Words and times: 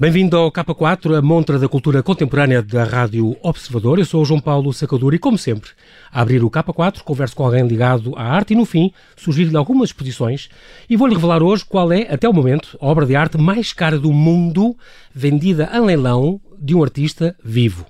Bem-vindo 0.00 0.34
ao 0.34 0.50
K4, 0.50 1.18
a 1.18 1.20
montra 1.20 1.58
da 1.58 1.68
cultura 1.68 2.02
contemporânea 2.02 2.62
da 2.62 2.84
Rádio 2.84 3.36
Observador. 3.42 3.98
Eu 3.98 4.06
sou 4.06 4.22
o 4.22 4.24
João 4.24 4.40
Paulo 4.40 4.72
Sacadura 4.72 5.14
e, 5.14 5.18
como 5.18 5.36
sempre, 5.36 5.72
a 6.10 6.22
abrir 6.22 6.42
o 6.42 6.50
K4, 6.50 7.02
converso 7.02 7.36
com 7.36 7.44
alguém 7.44 7.66
ligado 7.66 8.14
à 8.16 8.22
arte 8.22 8.54
e, 8.54 8.56
no 8.56 8.64
fim, 8.64 8.90
sugiro-lhe 9.14 9.58
algumas 9.58 9.90
exposições 9.90 10.48
e 10.88 10.96
vou-lhe 10.96 11.14
revelar 11.14 11.42
hoje 11.42 11.66
qual 11.66 11.92
é, 11.92 12.10
até 12.10 12.26
o 12.26 12.32
momento, 12.32 12.78
a 12.80 12.86
obra 12.86 13.04
de 13.04 13.14
arte 13.14 13.36
mais 13.36 13.74
cara 13.74 13.98
do 13.98 14.10
mundo 14.10 14.74
vendida 15.14 15.68
em 15.70 15.84
leilão 15.84 16.40
de 16.58 16.74
um 16.74 16.82
artista 16.82 17.36
vivo. 17.44 17.84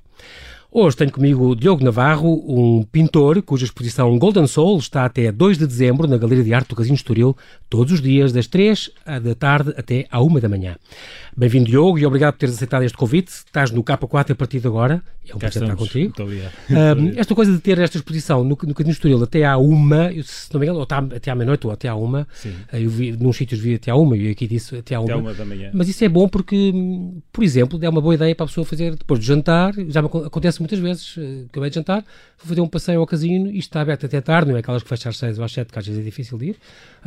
Hoje 0.73 0.97
tenho 0.97 1.11
comigo 1.11 1.57
Diogo 1.57 1.83
Navarro, 1.83 2.45
um 2.47 2.85
pintor 2.85 3.43
cuja 3.43 3.65
exposição 3.65 4.17
Golden 4.21 4.47
Soul 4.47 4.79
está 4.79 5.05
até 5.05 5.33
2 5.33 5.59
de 5.59 5.67
dezembro 5.67 6.07
na 6.07 6.17
Galeria 6.17 6.45
de 6.45 6.55
Arte 6.55 6.69
do 6.69 6.77
Casino 6.77 6.95
Estoril, 6.95 7.37
todos 7.69 7.95
os 7.95 8.01
dias, 8.01 8.33
das 8.33 8.47
3 8.47 8.89
da 9.21 9.35
tarde 9.35 9.75
até 9.77 10.07
à 10.13 10.23
1 10.23 10.39
da 10.39 10.49
manhã. 10.49 10.77
Bem-vindo, 11.37 11.67
Diogo, 11.67 11.99
e 11.99 12.05
obrigado 12.05 12.35
por 12.35 12.41
teres 12.41 12.57
aceitado 12.57 12.83
este 12.83 12.99
convite. 12.99 13.29
Estás 13.29 13.71
no 13.71 13.85
K4 13.85 14.33
a 14.33 14.35
partir 14.35 14.61
de 14.61 14.67
agora. 14.67 15.03
É 15.29 15.35
um 15.35 15.39
prazer 15.39 15.63
estar 15.63 15.77
contigo. 15.77 16.07
Muito 16.07 16.23
obrigado. 16.23 16.53
Um, 16.71 17.13
esta 17.17 17.35
coisa 17.35 17.53
de 17.53 17.59
ter 17.61 17.79
esta 17.79 17.97
exposição 17.97 18.43
no, 18.43 18.59
no 18.63 18.75
Casino 18.75 18.91
Estoril 18.91 19.23
até 19.23 19.45
à 19.45 19.57
1, 19.57 20.23
se 20.25 20.53
não 20.53 20.61
me 20.61 20.67
engano, 20.67 20.81
ou 20.81 20.87
até 21.17 21.31
à 21.31 21.35
meia-noite 21.35 21.67
ou 21.67 21.73
até 21.73 21.89
à 21.89 21.95
1. 21.95 22.27
Sim. 22.35 22.55
Eu 22.73 22.91
vi, 22.91 23.13
num 23.13 23.33
sítios 23.33 23.61
vi 23.61 23.75
até 23.75 23.93
à 23.93 23.97
1 23.97 24.17
e 24.17 24.31
aqui 24.31 24.49
disse 24.49 24.77
até 24.77 24.97
à 24.97 25.01
1. 25.01 25.05
Até 25.05 25.17
1 25.17 25.35
da 25.35 25.45
manhã. 25.45 25.71
Mas 25.73 25.89
isso 25.89 26.05
é 26.05 26.09
bom 26.09 26.29
porque, 26.29 26.73
por 27.33 27.45
exemplo, 27.45 27.79
é 27.81 27.89
uma 27.89 28.01
boa 28.01 28.15
ideia 28.15 28.35
para 28.35 28.45
a 28.45 28.49
pessoa 28.49 28.65
fazer 28.65 28.97
depois 28.97 29.21
de 29.21 29.27
jantar. 29.27 29.73
Já 29.89 30.01
acontece 30.01 30.59
muitas 30.59 30.81
vezes 30.81 31.17
acabei 31.49 31.71
de 31.71 31.77
jantar, 31.77 32.05
vou 32.39 32.49
fazer 32.49 32.61
um 32.61 32.69
passeio 32.69 32.99
ao 32.99 33.07
casino 33.07 33.51
e 33.51 33.59
está 33.59 33.81
aberto 33.81 34.07
até 34.07 34.21
tarde, 34.21 34.51
não 34.51 34.57
é 34.57 34.61
aquelas 34.61 34.83
que 34.83 34.89
fecham 34.89 35.11
às 35.11 35.17
6 35.17 35.39
ou 35.39 35.45
às 35.45 35.53
7, 35.53 35.73
que 35.73 35.79
às 35.79 35.87
vezes 35.87 36.01
é 36.01 36.05
difícil 36.05 36.37
de 36.39 36.47
ir. 36.47 36.57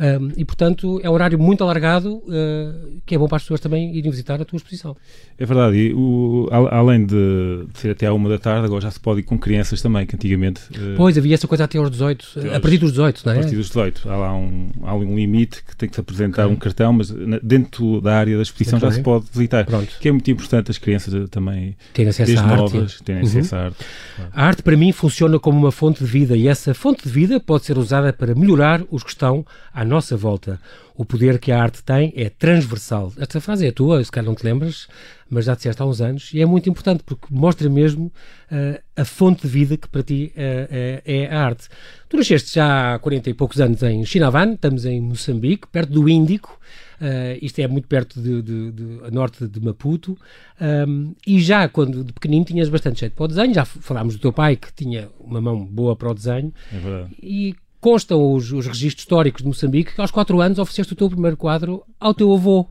Um, 0.00 0.32
e, 0.36 0.44
portanto, 0.44 0.98
é 1.02 1.10
um 1.10 1.12
horário 1.12 1.38
muito 1.38 1.62
alargado 1.62 2.16
uh, 2.16 3.00
que 3.04 3.14
é 3.14 3.18
bom 3.18 3.28
para 3.28 3.36
as 3.36 3.42
pessoas 3.42 3.60
também 3.60 3.94
irem 3.94 4.10
visitar 4.10 4.23
a 4.32 4.44
tua 4.44 4.56
exposição. 4.56 4.96
É 5.38 5.44
verdade, 5.44 5.76
e 5.76 5.94
o, 5.94 6.48
além 6.50 7.04
de 7.04 7.66
ser 7.74 7.90
até 7.90 8.06
à 8.06 8.14
1 8.14 8.28
da 8.28 8.38
tarde, 8.38 8.66
agora 8.66 8.80
já 8.80 8.90
se 8.90 9.00
pode 9.00 9.20
ir 9.20 9.22
com 9.24 9.38
crianças 9.38 9.82
também, 9.82 10.06
que 10.06 10.14
antigamente. 10.16 10.62
Uh, 10.70 10.94
pois, 10.96 11.18
havia 11.18 11.34
essa 11.34 11.46
coisa 11.46 11.64
até 11.64 11.78
aos 11.78 11.90
18, 11.90 12.26
até 12.36 12.56
a 12.56 12.60
partir 12.60 12.78
dos 12.78 12.92
18, 12.92 13.22
não 13.24 13.32
é? 13.32 13.36
A 13.36 13.40
partir 13.40 13.56
dos 13.56 13.66
18. 13.66 14.08
Há 14.08 14.16
lá 14.16 14.34
um, 14.34 14.68
há 14.82 14.94
um 14.94 15.16
limite 15.16 15.62
que 15.64 15.76
tem 15.76 15.88
que 15.88 15.94
se 15.94 16.00
apresentar 16.00 16.44
okay. 16.44 16.56
um 16.56 16.58
cartão, 16.58 16.92
mas 16.92 17.10
dentro 17.42 18.00
da 18.00 18.16
área 18.16 18.36
da 18.36 18.42
exposição 18.42 18.78
já 18.78 18.90
se 18.90 19.02
pode 19.02 19.26
visitar. 19.32 19.64
Pronto. 19.64 19.88
Que 20.00 20.08
é 20.08 20.12
muito 20.12 20.30
importante 20.30 20.70
as 20.70 20.78
crianças 20.78 21.28
também 21.30 21.76
terem 21.92 22.10
acesso 22.10 22.38
à 22.38 22.56
novas, 22.56 22.94
arte. 23.00 23.12
acesso 23.12 23.54
uhum. 23.54 23.60
à 23.60 23.64
arte. 23.64 23.84
Claro. 24.16 24.30
A 24.32 24.46
arte, 24.46 24.62
para 24.62 24.76
mim, 24.76 24.92
funciona 24.92 25.38
como 25.38 25.58
uma 25.58 25.72
fonte 25.72 26.04
de 26.04 26.10
vida 26.10 26.36
e 26.36 26.48
essa 26.48 26.74
fonte 26.74 27.04
de 27.04 27.10
vida 27.10 27.40
pode 27.40 27.64
ser 27.64 27.78
usada 27.78 28.12
para 28.12 28.34
melhorar 28.34 28.82
os 28.90 29.02
que 29.02 29.10
estão 29.10 29.44
à 29.72 29.84
nossa 29.84 30.16
volta. 30.16 30.60
O 30.96 31.04
poder 31.04 31.38
que 31.40 31.50
a 31.50 31.60
arte 31.60 31.82
tem 31.82 32.12
é 32.16 32.28
transversal. 32.28 33.12
Esta 33.18 33.40
frase 33.40 33.66
é 33.66 33.72
tua, 33.72 34.02
se 34.02 34.12
calhar 34.12 34.26
não 34.26 34.34
te 34.34 34.44
lembras, 34.44 34.86
mas 35.28 35.46
já 35.46 35.54
disseste 35.54 35.82
há 35.82 35.84
uns 35.84 36.00
anos, 36.00 36.30
e 36.32 36.40
é 36.40 36.46
muito 36.46 36.70
importante 36.70 37.02
porque 37.04 37.26
mostra 37.30 37.68
mesmo 37.68 38.06
uh, 38.06 38.80
a 38.96 39.04
fonte 39.04 39.42
de 39.42 39.48
vida 39.48 39.76
que 39.76 39.88
para 39.88 40.04
ti 40.04 40.32
uh, 40.36 41.02
é, 41.04 41.28
a 41.30 41.40
arte. 41.40 41.68
Tu 42.08 42.16
nasceste 42.16 42.54
já 42.54 42.94
há 42.94 42.98
40 43.00 43.30
e 43.30 43.34
poucos 43.34 43.60
anos 43.60 43.82
em 43.82 44.04
Chinavan, 44.04 44.52
estamos 44.52 44.84
em 44.84 45.00
Moçambique, 45.00 45.66
perto 45.66 45.92
do 45.92 46.08
Índico, 46.08 46.60
Uh, 46.94 47.36
isto 47.42 47.58
é 47.58 47.66
muito 47.66 47.88
perto 47.88 48.20
de, 48.20 48.40
de, 48.40 48.72
de, 48.72 49.00
a 49.04 49.10
norte 49.10 49.46
de 49.46 49.60
Maputo. 49.60 50.16
Um, 50.60 51.14
e 51.26 51.40
já 51.40 51.68
quando 51.68 52.04
de 52.04 52.12
pequenino 52.12 52.44
tinhas 52.44 52.68
bastante 52.68 53.00
jeito 53.00 53.14
para 53.14 53.24
o 53.24 53.28
desenho. 53.28 53.52
Já 53.52 53.64
falámos 53.64 54.14
do 54.14 54.20
teu 54.20 54.32
pai 54.32 54.56
que 54.56 54.72
tinha 54.72 55.08
uma 55.18 55.40
mão 55.40 55.64
boa 55.64 55.96
para 55.96 56.10
o 56.10 56.14
desenho. 56.14 56.52
É 56.72 56.78
verdade. 56.78 57.16
E 57.22 57.54
constam 57.84 58.32
os, 58.32 58.50
os 58.50 58.66
registros 58.66 59.02
históricos 59.02 59.42
de 59.42 59.48
Moçambique 59.48 59.94
que 59.94 60.00
aos 60.00 60.10
4 60.10 60.40
anos 60.40 60.58
ofereceste 60.58 60.94
o 60.94 60.96
teu 60.96 61.10
primeiro 61.10 61.36
quadro 61.36 61.82
ao 62.00 62.14
teu 62.14 62.32
avô. 62.32 62.66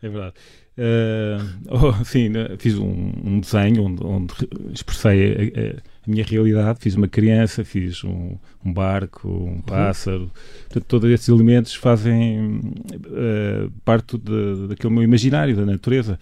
É 0.00 0.08
verdade. 0.08 0.34
Uh, 0.78 1.68
oh, 1.68 1.92
sim, 2.06 2.28
né, 2.28 2.48
fiz 2.58 2.78
um, 2.78 3.12
um 3.24 3.40
desenho 3.40 3.82
onde, 3.82 4.04
onde 4.04 4.34
expressei 4.72 5.32
a, 5.34 5.78
a, 5.78 5.82
minha 6.06 6.24
realidade. 6.24 6.78
Fiz 6.80 6.94
uma 6.94 7.08
criança, 7.08 7.64
fiz 7.64 8.04
um, 8.04 8.36
um 8.64 8.72
barco, 8.72 9.28
um 9.28 9.32
uhum. 9.32 9.60
pássaro. 9.62 10.30
Portanto, 10.68 10.84
todos 10.86 11.10
esses 11.10 11.28
elementos 11.28 11.74
fazem 11.74 12.60
uh, 12.60 13.68
parte 13.84 14.16
de, 14.16 14.68
daquele 14.68 14.94
meu 14.94 15.02
imaginário, 15.02 15.56
da 15.56 15.66
natureza. 15.66 16.20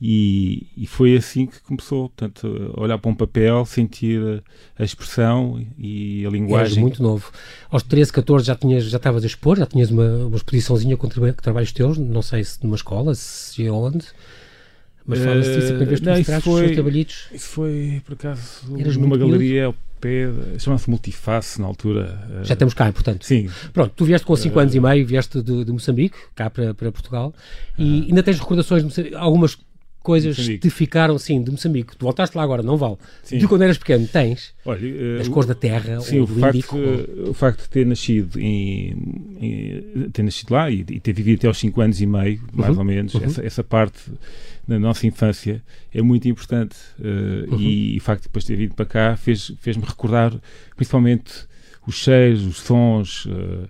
E, 0.00 0.68
e, 0.76 0.86
foi 0.86 1.16
assim 1.16 1.46
que 1.46 1.60
começou, 1.60 2.08
portanto, 2.08 2.72
olhar 2.76 2.96
para 2.98 3.10
um 3.10 3.14
papel, 3.14 3.64
sentir 3.66 4.42
a, 4.78 4.84
expressão 4.84 5.60
e 5.76 6.24
a 6.24 6.30
linguagem. 6.30 6.66
Eras 6.66 6.76
muito 6.76 7.02
novo. 7.02 7.32
Aos 7.68 7.82
13, 7.82 8.12
14 8.12 8.46
já 8.46 8.54
tinhas, 8.54 8.84
já 8.84 8.96
estavas 8.96 9.24
a 9.24 9.26
expor, 9.26 9.58
já 9.58 9.66
tinhas 9.66 9.90
uma, 9.90 10.26
uma 10.26 10.36
exposiçãozinha 10.36 10.96
com 10.96 11.08
trabalhos 11.08 11.72
teus, 11.72 11.98
não 11.98 12.22
sei 12.22 12.44
se 12.44 12.62
numa 12.62 12.76
escola, 12.76 13.12
se 13.16 13.68
onde. 13.68 14.06
Mas 15.04 15.18
fala-se 15.20 15.54
disso 15.54 15.66
primeira 15.68 15.86
vez 15.86 16.00
que 16.00 16.06
tu 16.06 16.10
mostraste 16.10 16.48
os 16.48 16.70
trabalhitos. 16.72 17.28
Isso 17.32 17.48
foi, 17.48 18.02
por 18.04 18.12
acaso, 18.12 18.78
Eras 18.78 18.96
numa 18.96 19.16
galeria 19.16 19.66
ao 19.66 19.74
pé, 19.98 20.28
chamava-se 20.58 20.88
Multiface 20.88 21.60
na 21.60 21.66
altura. 21.66 22.42
Já 22.42 22.52
estamos 22.54 22.74
cá, 22.74 22.92
portanto. 22.92 23.24
Sim. 23.24 23.48
Pronto, 23.72 23.92
tu 23.96 24.04
vieste 24.04 24.26
com 24.26 24.36
5 24.36 24.54
uh, 24.54 24.60
anos 24.60 24.74
e 24.74 24.80
meio, 24.80 25.06
vieste 25.06 25.42
de, 25.42 25.64
de 25.64 25.72
Moçambique, 25.72 26.16
cá 26.34 26.48
para, 26.48 26.72
para 26.74 26.92
Portugal, 26.92 27.28
uh, 27.28 27.82
e 27.82 28.06
ainda 28.08 28.22
tens 28.22 28.38
recordações 28.38 28.82
de 28.82 28.88
Moçambique, 28.88 29.16
algumas 29.16 29.58
coisas 30.08 30.38
que 30.38 30.56
te 30.56 30.70
ficaram, 30.70 31.18
sim, 31.18 31.42
de 31.42 31.50
Moçambique. 31.50 31.94
Tu 31.94 32.02
voltaste 32.02 32.34
lá 32.34 32.42
agora, 32.42 32.62
não 32.62 32.78
vale. 32.78 32.96
Sim. 33.22 33.36
De 33.36 33.46
quando 33.46 33.60
eras 33.60 33.76
pequeno, 33.76 34.08
tens 34.08 34.54
Olha, 34.64 34.80
uh, 34.80 35.20
as 35.20 35.28
cores 35.28 35.46
da 35.46 35.54
terra 35.54 36.00
sim, 36.00 36.20
ou 36.20 36.24
o 36.24 36.26
do 36.26 36.40
facto, 36.40 36.54
Índico? 36.54 36.78
O 37.28 37.34
facto 37.34 37.60
de 37.64 37.68
ter 37.68 37.84
nascido, 37.84 38.40
em, 38.40 38.96
em, 39.38 40.10
ter 40.10 40.22
nascido 40.22 40.50
lá 40.50 40.70
e, 40.70 40.80
e, 40.80 40.98
ter 40.98 41.12
vivido 41.12 41.40
até 41.40 41.46
aos 41.46 41.58
5 41.58 41.78
anos 41.82 42.00
e 42.00 42.06
meio, 42.06 42.40
mais 42.54 42.72
uhum, 42.72 42.78
ou 42.78 42.84
menos, 42.86 43.12
uhum. 43.12 43.22
essa, 43.22 43.44
essa 43.44 43.62
parte 43.62 44.00
da 44.66 44.78
nossa 44.78 45.06
infância 45.06 45.62
é 45.92 46.00
muito 46.00 46.26
importante. 46.26 46.76
Uh, 46.98 47.52
uhum. 47.52 47.60
e, 47.60 47.94
e, 47.96 47.98
o 47.98 48.00
facto 48.00 48.22
de 48.22 48.28
depois 48.28 48.46
ter 48.46 48.56
vindo 48.56 48.74
para 48.74 48.86
cá 48.86 49.14
fez-me 49.14 49.58
fez 49.60 49.76
recordar 49.76 50.32
principalmente 50.74 51.32
os 51.86 51.96
cheiros, 51.96 52.46
os 52.46 52.60
sons. 52.60 53.26
Uh, 53.26 53.68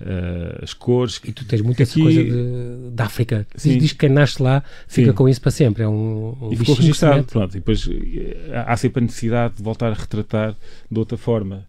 uh, 0.00 0.62
as 0.62 0.72
cores. 0.72 1.20
E 1.24 1.32
tu 1.32 1.44
tens 1.44 1.60
muito 1.60 1.82
essa 1.82 1.98
coisa 1.98 2.22
de, 2.22 2.90
de 2.90 3.02
África. 3.02 3.46
Sim. 3.54 3.78
Diz 3.78 3.92
que 3.92 3.98
quem 3.98 4.08
nasce 4.08 4.42
lá 4.42 4.62
fica 4.86 5.10
Sim. 5.10 5.16
com 5.16 5.28
isso 5.28 5.40
para 5.40 5.50
sempre. 5.50 5.82
É 5.82 5.88
um, 5.88 6.36
um 6.40 6.52
e 6.52 6.56
ficou 6.56 6.74
registado. 6.74 7.24
Pronto, 7.24 7.52
e 7.52 7.60
depois 7.60 7.88
eh, 7.88 8.64
há 8.66 8.76
sempre 8.76 9.00
a 9.00 9.06
necessidade 9.06 9.54
de 9.56 9.62
voltar 9.62 9.90
a 9.90 9.94
retratar 9.94 10.56
de 10.90 10.98
outra 10.98 11.16
forma. 11.16 11.64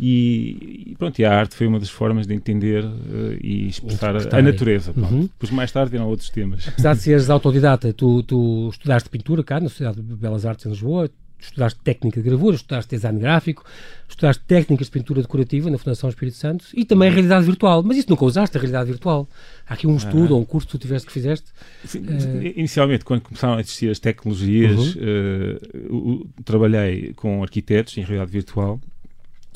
E, 0.00 0.86
e, 0.90 0.96
pronto, 0.96 1.18
e 1.18 1.24
a 1.24 1.36
arte 1.36 1.56
foi 1.56 1.66
uma 1.66 1.80
das 1.80 1.90
formas 1.90 2.24
de 2.24 2.32
entender 2.32 2.84
uh, 2.84 3.36
e 3.42 3.66
expressar 3.66 4.14
a, 4.14 4.38
a, 4.38 4.42
natureza. 4.42 4.92
Uhum. 4.96 5.22
Depois 5.22 5.50
mais 5.50 5.72
tarde 5.72 5.90
viram 5.90 6.06
outros 6.06 6.30
temas. 6.30 6.68
Apesar 6.68 6.94
de 6.94 7.02
seres 7.02 7.28
autodidata, 7.28 7.92
tu, 7.92 8.22
tu 8.22 8.68
estudaste 8.70 9.08
pintura 9.08 9.42
cá 9.42 9.58
na 9.58 9.68
Sociedade 9.68 10.00
de 10.00 10.14
Belas 10.14 10.46
Artes 10.46 10.66
em 10.66 10.68
Lisboa, 10.70 11.10
estudaste 11.40 11.80
técnica 11.80 12.20
de 12.20 12.28
gravura, 12.28 12.56
estudaste 12.56 12.94
design 12.94 13.18
gráfico, 13.18 13.64
estudaste 14.08 14.42
técnicas 14.46 14.86
de 14.86 14.92
pintura 14.92 15.22
decorativa 15.22 15.70
na 15.70 15.78
Fundação 15.78 16.08
Espírito 16.08 16.36
Santo 16.36 16.66
e 16.74 16.84
também 16.84 17.10
realidade 17.10 17.44
virtual. 17.46 17.82
Mas 17.82 17.98
isso 17.98 18.10
nunca 18.10 18.24
usaste, 18.24 18.56
a 18.56 18.60
realidade 18.60 18.90
virtual. 18.90 19.28
Há 19.68 19.74
aqui 19.74 19.86
um 19.86 19.96
estudo 19.96 20.34
ou 20.34 20.40
um 20.40 20.44
curso 20.44 20.66
que 20.66 20.72
tu 20.72 20.78
tiveste 20.78 21.06
que 21.06 21.12
fizeste? 21.12 21.48
Sim, 21.84 22.00
uh... 22.00 22.42
Inicialmente, 22.56 23.04
quando 23.04 23.22
começaram 23.22 23.54
a 23.54 23.60
existir 23.60 23.90
as 23.90 23.98
tecnologias, 23.98 24.96
uhum. 24.96 26.22
uh, 26.22 26.42
trabalhei 26.44 27.12
com 27.14 27.42
arquitetos 27.42 27.96
em 27.96 28.02
realidade 28.02 28.30
virtual. 28.30 28.80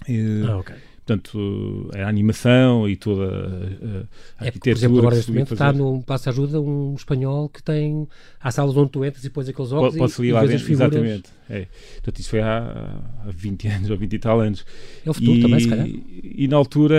Uh, 0.08 0.46
ah, 0.48 0.56
ok 0.58 0.91
portanto, 1.04 1.90
a 1.94 2.08
animação 2.08 2.88
e 2.88 2.96
toda 2.96 3.24
a, 3.24 4.44
a 4.44 4.46
é. 4.46 4.50
Por 4.52 4.68
exemplo, 4.68 4.98
agora 4.98 5.16
neste 5.16 5.30
momento 5.30 5.52
está 5.52 5.72
no 5.72 6.02
Passo 6.02 6.28
Ajuda 6.28 6.60
um 6.60 6.94
espanhol 6.94 7.48
que 7.48 7.62
tem. 7.62 8.06
Há 8.40 8.50
salas 8.50 8.76
onde 8.76 8.90
tu 8.90 9.04
entras 9.04 9.24
e 9.24 9.28
depois 9.28 9.48
aqueles 9.48 9.72
óculos 9.72 9.96
Pode, 9.96 10.26
e, 10.26 10.30
ir 10.30 10.32
lá 10.32 10.44
dentro, 10.44 10.72
exatamente. 10.72 11.30
É. 11.50 11.66
Portanto, 11.94 12.18
isso 12.20 12.30
foi 12.30 12.40
há, 12.40 13.02
há 13.26 13.30
20 13.30 13.68
anos 13.68 13.90
ou 13.90 13.96
20 13.96 14.12
e 14.12 14.18
tal 14.18 14.40
anos. 14.40 14.64
É 15.04 15.10
o 15.10 15.14
futuro 15.14 15.38
e, 15.38 15.42
também, 15.42 15.60
se 15.60 15.68
calhar. 15.68 15.88
E 15.88 16.48
na 16.48 16.56
altura 16.56 16.98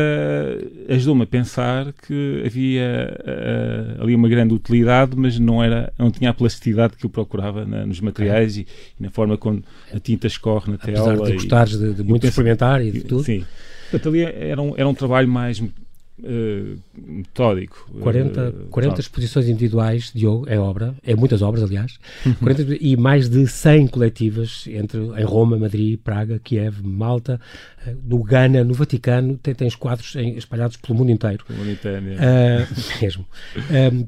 ajudou-me 0.89 1.23
a 1.23 1.27
pensar 1.27 1.93
que 1.93 2.43
havia 2.45 3.17
uh, 3.19 4.03
ali 4.03 4.13
uma 4.13 4.27
grande 4.27 4.53
utilidade, 4.53 5.15
mas 5.15 5.39
não, 5.39 5.63
era, 5.63 5.91
não 5.97 6.11
tinha 6.11 6.29
a 6.29 6.33
plasticidade 6.33 6.97
que 6.97 7.05
eu 7.05 7.09
procurava 7.09 7.65
na, 7.65 7.85
nos 7.85 7.99
materiais 8.01 8.57
e, 8.57 8.67
e, 8.99 9.03
na 9.03 9.09
forma 9.09 9.37
como 9.37 9.63
a 9.93 9.99
tinta 9.99 10.27
escorre 10.27 10.71
na 10.71 10.75
Apesar 10.75 11.15
tela. 11.15 11.25
de 11.25 11.33
gostares 11.33 11.77
de, 11.77 11.93
de 11.93 12.03
muito 12.03 12.21
penso, 12.21 12.31
experimentar 12.31 12.85
e 12.85 12.91
de 12.91 13.01
tudo. 13.01 13.23
Sim. 13.23 13.45
Portanto, 13.93 14.09
ali 14.09 14.23
era 14.23 14.59
um, 14.59 14.73
era 14.75 14.89
um 14.89 14.93
trabalho 14.95 15.27
mais 15.27 15.59
uh, 15.59 16.79
metódico. 16.95 17.87
40, 18.01 18.55
40 18.71 18.99
exposições 18.99 19.47
individuais 19.47 20.11
de 20.11 20.25
é 20.47 20.57
obra, 20.57 20.95
é 21.05 21.15
muitas 21.15 21.43
obras, 21.43 21.63
aliás, 21.63 21.99
40, 22.39 22.63
uhum. 22.63 22.77
e 22.81 22.97
mais 22.97 23.29
de 23.29 23.45
100 23.45 23.87
coletivas 23.89 24.65
entre, 24.67 24.99
em 24.99 25.23
Roma, 25.23 25.59
Madrid, 25.59 25.99
Praga, 26.03 26.39
Kiev, 26.43 26.81
Malta, 26.83 27.39
uh, 27.85 27.95
no 28.03 28.23
Ghana, 28.23 28.63
no 28.63 28.73
Vaticano, 28.73 29.37
tem, 29.37 29.53
tens 29.53 29.75
quadros 29.75 30.15
em, 30.15 30.37
espalhados 30.37 30.75
pelo 30.77 30.97
mundo 30.97 31.11
inteiro. 31.11 31.45
Pelo 31.45 31.59
mundo 31.59 31.69
inteiro, 31.69 32.03
é. 32.13 32.63
uh, 32.63 32.67
Mesmo. 32.99 33.27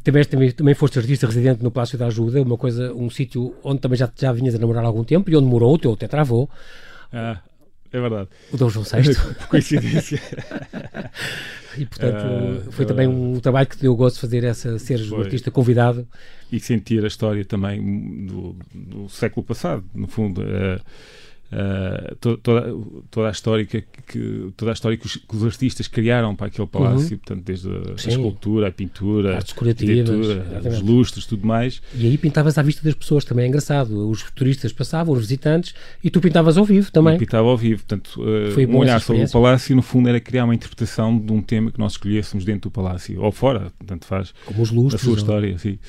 Também, 0.03 0.23
também, 0.23 0.51
também 0.51 0.73
foste 0.73 0.97
artista 0.97 1.27
residente 1.27 1.63
no 1.63 1.69
Palácio 1.69 1.95
da 1.95 2.07
Ajuda, 2.07 2.41
uma 2.41 2.57
coisa, 2.57 2.91
um 2.91 3.07
sítio 3.07 3.53
onde 3.63 3.81
também 3.81 3.99
já, 3.99 4.09
já 4.15 4.31
vinhas 4.31 4.55
a 4.55 4.57
namorar 4.57 4.83
há 4.83 4.87
algum 4.87 5.03
tempo 5.03 5.29
e 5.29 5.35
onde 5.35 5.45
morou 5.45 5.75
o 5.75 5.77
teu 5.77 5.95
tetravô. 5.95 6.49
Ah. 7.13 7.39
É 7.95 8.01
verdade. 8.01 8.27
O 8.51 8.57
Dom 8.57 8.69
João 8.69 8.83
VI. 8.83 9.15
Por 9.15 9.47
coincidência. 9.47 10.21
E, 11.77 11.85
portanto, 11.85 12.25
uh, 12.25 12.71
foi 12.73 12.83
uh, 12.83 12.87
também 12.89 13.07
um 13.07 13.39
trabalho 13.39 13.67
que 13.67 13.77
te 13.77 13.83
deu 13.83 13.95
gosto 13.95 14.15
de 14.15 14.21
fazer 14.21 14.43
essa, 14.43 14.77
seres 14.77 15.09
o 15.09 15.15
artista 15.15 15.49
convidado. 15.49 16.05
E 16.51 16.59
sentir 16.59 17.05
a 17.05 17.07
história 17.07 17.45
também 17.45 18.25
do, 18.25 18.55
do 18.73 19.07
século 19.07 19.45
passado, 19.45 19.85
no 19.93 20.07
fundo. 20.07 20.41
Uh, 20.41 20.81
Uh, 21.55 22.15
toda, 22.17 22.75
toda, 23.09 23.29
a 23.29 23.31
história 23.31 23.65
que, 23.65 23.81
que, 23.81 24.51
toda 24.57 24.71
a 24.71 24.73
história 24.73 24.97
que 24.97 25.05
os, 25.05 25.15
que 25.15 25.35
os, 25.37 25.45
artistas 25.45 25.87
criaram 25.87 26.35
para 26.35 26.47
aquele 26.47 26.67
palácio, 26.67 27.13
uhum. 27.13 27.17
portanto, 27.17 27.43
desde 27.45 27.69
a, 27.69 28.09
escultura, 28.09 28.67
a 28.67 28.71
pintura, 28.71 29.37
Artes 29.37 29.53
decorativas, 29.53 30.09
os 30.65 30.81
lustres, 30.81 31.25
tudo 31.25 31.47
mais. 31.47 31.81
E 31.93 32.07
aí 32.07 32.17
pintavas 32.17 32.57
à 32.57 32.61
vista 32.61 32.83
das 32.83 32.93
pessoas, 32.93 33.23
também 33.23 33.45
é 33.45 33.47
engraçado. 33.47 34.09
Os 34.09 34.29
turistas 34.31 34.73
passavam, 34.73 35.13
os 35.13 35.21
visitantes, 35.21 35.73
e 36.03 36.09
tu 36.09 36.19
pintavas 36.19 36.57
ao 36.57 36.65
vivo 36.65 36.91
também. 36.91 37.13
Eu 37.13 37.19
pintava 37.19 37.47
ao 37.47 37.55
vivo, 37.55 37.85
portanto, 37.85 38.21
uh, 38.21 38.51
Foi 38.51 38.65
um 38.65 38.75
olhar 38.75 38.99
sobre 38.99 39.23
o 39.23 39.31
palácio, 39.31 39.73
no 39.77 39.81
fundo, 39.81 40.09
era 40.09 40.19
criar 40.19 40.43
uma 40.43 40.55
interpretação 40.55 41.17
de 41.17 41.31
um 41.31 41.41
tema 41.41 41.71
que 41.71 41.79
nós 41.79 41.93
escolhêssemos 41.93 42.43
dentro 42.43 42.69
do 42.69 42.73
palácio, 42.73 43.21
ou 43.21 43.31
fora, 43.31 43.71
portanto, 43.79 44.05
faz 44.05 44.33
Como 44.45 44.61
os 44.61 44.71
lustres, 44.71 45.01
a 45.01 45.05
sua 45.05 45.15
história, 45.15 45.57
sim. 45.57 45.79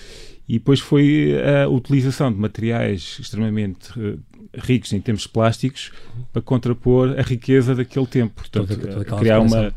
E 0.48 0.60
depois 0.60 0.78
foi 0.78 1.34
a 1.42 1.68
utilização 1.68 2.32
de 2.32 2.38
materiais 2.38 3.18
extremamente 3.20 3.90
uh, 3.98 4.16
ricos 4.56 4.93
em 4.93 5.00
termos 5.00 5.26
plásticos 5.26 5.93
para 6.32 6.43
contrapor 6.43 7.14
a 7.19 7.23
riqueza 7.23 7.75
daquele 7.75 8.06
tempo. 8.06 8.35
Portanto, 8.37 8.69
toda, 8.69 9.05
toda 9.05 9.17
criar 9.17 9.41
uma 9.41 9.73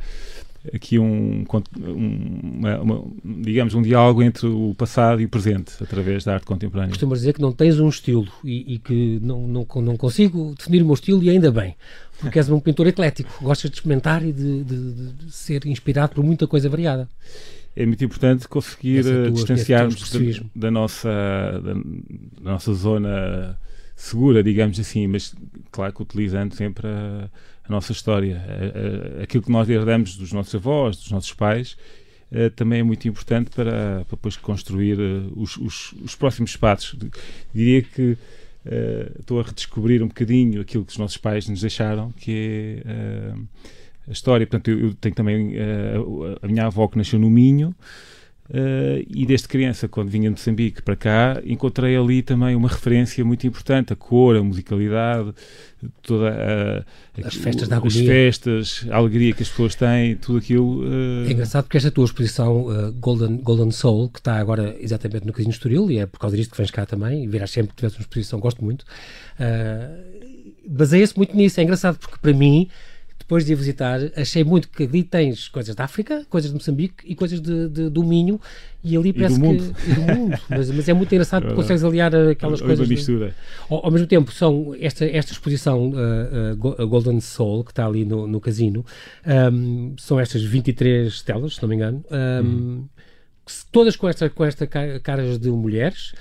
aqui 0.73 0.99
um, 0.99 1.45
uma, 1.81 2.79
uma, 2.79 3.03
digamos 3.23 3.73
um 3.73 3.81
diálogo 3.81 4.21
entre 4.21 4.45
o 4.47 4.75
passado 4.77 5.21
e 5.21 5.25
o 5.25 5.29
presente 5.29 5.71
através 5.81 6.23
da 6.25 6.33
arte 6.33 6.45
contemporânea. 6.45 6.89
Costumas 6.89 7.19
dizer 7.19 7.33
que 7.33 7.41
não 7.41 7.51
tens 7.51 7.79
um 7.79 7.87
estilo 7.87 8.27
e, 8.43 8.75
e, 8.75 8.79
que 8.79 9.19
não, 9.21 9.47
não, 9.47 9.65
não 9.81 9.97
consigo 9.97 10.53
definir 10.57 10.81
o 10.81 10.85
meu 10.85 10.95
estilo 10.95 11.23
e 11.23 11.29
ainda 11.29 11.51
bem, 11.51 11.75
porque 12.19 12.37
és 12.37 12.49
um 12.49 12.59
pintor 12.59 12.87
eclético, 12.87 13.31
gostas 13.41 13.71
de 13.71 13.77
experimentar 13.77 14.23
e 14.23 14.33
de, 14.33 14.63
de, 14.63 15.11
de 15.13 15.31
ser 15.31 15.65
inspirado 15.65 16.15
por 16.15 16.23
muita 16.23 16.45
coisa 16.45 16.69
variada 16.69 17.07
é 17.75 17.85
muito 17.85 18.03
importante 18.03 18.47
conseguir 18.47 19.03
tua, 19.03 19.31
distanciarmos 19.31 20.11
da, 20.11 20.19
da, 20.55 20.71
nossa, 20.71 21.09
da, 21.63 21.73
da, 21.73 22.51
nossa 22.51 22.73
zona 22.73 23.57
segura, 23.99 24.41
digamos 24.41 24.79
assim, 24.79 25.07
mas 25.07 25.35
claro 25.71 25.93
que 25.93 26.01
utilizando 26.01 26.55
sempre 26.55 26.87
a, 26.87 27.29
a 27.65 27.69
nossa 27.69 27.91
história. 27.91 28.41
A, 28.47 29.19
a, 29.19 29.23
aquilo 29.23 29.43
que 29.43 29.51
nós 29.51 29.69
herdamos 29.69 30.15
dos 30.15 30.31
nossos 30.31 30.55
avós, 30.55 30.95
dos 30.95 31.11
nossos 31.11 31.33
pais, 31.33 31.77
uh, 32.31 32.49
também 32.51 32.79
é 32.79 32.83
muito 32.83 33.07
importante 33.09 33.49
para, 33.51 34.05
para 34.05 34.15
depois 34.15 34.37
construir 34.37 34.97
uh, 34.97 35.33
os, 35.35 35.57
os, 35.57 35.91
os, 36.01 36.15
próximos 36.15 36.55
passos. 36.55 36.97
Diria 37.53 37.81
que 37.81 38.11
uh, 38.11 39.19
estou 39.19 39.41
a 39.41 39.43
redescobrir 39.43 40.01
um 40.01 40.07
bocadinho 40.07 40.61
aquilo 40.61 40.85
que 40.85 40.93
os 40.93 40.97
nossos 40.97 41.17
pais 41.17 41.49
nos 41.49 41.59
deixaram, 41.59 42.11
que 42.13 42.81
é 42.85 43.33
a 44.07 44.11
história. 44.13 44.47
Portanto, 44.47 44.69
eu, 44.71 44.79
eu 44.79 44.93
tenho 44.93 45.13
também 45.13 45.55
a 46.41 46.47
minha 46.47 46.67
avó 46.67 46.87
que 46.87 46.97
nasceu 46.97 47.19
no 47.19 47.29
Minho. 47.29 47.75
Uh, 48.49 49.05
e 49.07 49.27
desde 49.27 49.47
criança, 49.47 49.87
quando 49.87 50.09
vinha 50.09 50.23
de 50.23 50.31
Moçambique 50.31 50.81
para 50.81 50.95
cá, 50.95 51.39
encontrei 51.45 51.95
ali 51.95 52.23
também 52.23 52.55
uma 52.55 52.67
referência 52.67 53.23
muito 53.23 53.45
importante, 53.45 53.93
a 53.93 53.95
cor, 53.95 54.35
a 54.35 54.41
musicalidade, 54.41 55.35
toda 56.01 56.29
a, 57.15 57.27
as 57.27 57.35
festas 57.35 57.67
da 57.67 57.77
agonia. 57.77 58.01
As 58.01 58.07
festas, 58.07 58.87
a 58.89 58.97
alegria 58.97 59.33
que 59.33 59.43
as 59.43 59.49
pessoas 59.49 59.75
têm, 59.75 60.15
tudo 60.15 60.39
aquilo. 60.39 60.79
Uh... 60.79 61.27
É 61.27 61.31
engraçado 61.31 61.65
porque 61.65 61.77
esta 61.77 61.91
tua 61.91 62.05
exposição 62.05 62.65
uh, 62.65 62.91
Golden, 62.93 63.37
Golden 63.37 63.69
Soul, 63.69 64.09
que 64.09 64.17
está 64.17 64.39
agora 64.39 64.75
exatamente 64.79 65.27
no 65.27 65.31
Casino 65.31 65.51
Estoril, 65.51 65.91
e 65.91 65.99
é 65.99 66.07
por 66.07 66.19
causa 66.19 66.35
disto 66.35 66.49
que 66.49 66.57
vens 66.57 66.71
cá 66.71 66.87
também, 66.87 67.25
e 67.25 67.27
virás 67.27 67.51
sempre 67.51 67.69
que 67.69 67.75
tivesse 67.75 67.97
uma 67.97 68.01
exposição, 68.01 68.39
gosto 68.39 68.63
muito, 68.65 68.83
baseia-se 70.67 71.15
muito 71.15 71.37
nisso. 71.37 71.59
É 71.59 71.63
engraçado 71.63 71.99
porque 71.99 72.17
para 72.19 72.33
mim 72.33 72.67
depois 73.29 73.45
de 73.45 73.53
a 73.53 73.55
visitar, 73.55 73.99
achei 74.15 74.43
muito 74.43 74.67
que 74.69 74.81
ali 74.81 75.03
tens 75.03 75.47
coisas 75.47 75.75
da 75.75 75.83
África, 75.83 76.25
coisas 76.31 76.49
de 76.49 76.55
Moçambique 76.55 76.95
e 77.05 77.13
coisas 77.13 77.39
de, 77.39 77.69
de 77.69 77.87
do 77.87 78.03
Minho, 78.03 78.41
e 78.83 78.97
ali 78.97 79.13
parece 79.13 79.35
e 79.35 79.37
do 79.37 79.45
mundo. 79.45 79.75
que. 79.75 79.93
Do 79.93 80.01
mundo. 80.01 80.39
Mas, 80.49 80.71
mas, 80.71 80.89
é 80.89 80.93
muito 80.93 81.13
engraçado 81.13 81.43
porque 81.43 81.55
consegues 81.55 81.83
aliar 81.83 82.15
aquelas 82.15 82.59
coisas. 82.59 82.89
Mistura. 82.89 83.35
Ao, 83.69 83.85
ao, 83.85 83.91
mesmo 83.91 84.07
tempo, 84.07 84.31
são 84.31 84.75
esta, 84.79 85.05
esta 85.05 85.31
exposição, 85.31 85.91
uh, 85.91 86.81
uh, 86.81 86.87
Golden 86.87 87.19
Soul, 87.19 87.63
que 87.63 87.71
está 87.71 87.85
ali 87.85 88.03
no, 88.03 88.25
no 88.25 88.41
casino, 88.41 88.83
um, 89.53 89.93
são 89.99 90.19
estas 90.19 90.41
23 90.41 91.21
telas, 91.21 91.53
se 91.53 91.61
não 91.61 91.69
me 91.69 91.75
engano, 91.75 92.03
um, 92.09 92.47
hum. 92.47 92.85
todas 93.71 93.95
com 93.95 94.09
esta, 94.09 94.27
com 94.27 94.43
esta 94.43 94.65
caras 94.65 95.37
de 95.37 95.51
mulheres 95.51 96.13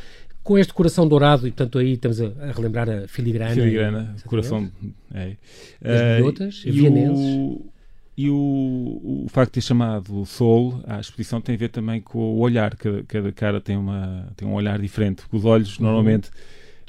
com 0.49 0.57
este 0.57 0.73
coração 0.73 1.07
dourado, 1.07 1.47
e 1.47 1.51
portanto 1.51 1.79
aí 1.79 1.93
estamos 1.93 2.23
a, 2.23 2.33
a 2.41 2.53
relembrar 2.53 2.89
a 2.89 3.07
filigrana. 3.07 3.53
Filigrana, 3.53 4.15
e, 4.17 4.23
coração. 4.27 4.73
É. 5.13 5.37
As 5.85 6.21
minhotas, 6.21 6.65
uh, 6.65 6.69
e 6.69 6.89
o, 6.89 7.67
e 8.17 8.31
o, 8.31 9.25
o 9.25 9.27
facto 9.29 9.51
de 9.51 9.55
ter 9.57 9.61
chamado 9.61 10.25
Soul 10.25 10.81
à 10.87 11.01
exposição 11.01 11.39
tem 11.39 11.55
a 11.55 11.59
ver 11.59 11.69
também 11.69 12.01
com 12.01 12.19
o 12.19 12.39
olhar, 12.39 12.75
cada, 12.77 13.03
cada 13.03 13.31
cara 13.31 13.61
tem, 13.61 13.77
uma, 13.77 14.33
tem 14.39 14.49
um 14.49 14.55
olhar 14.55 14.79
diferente, 14.79 15.23
os 15.31 15.45
olhos 15.45 15.79
uhum. 15.79 15.87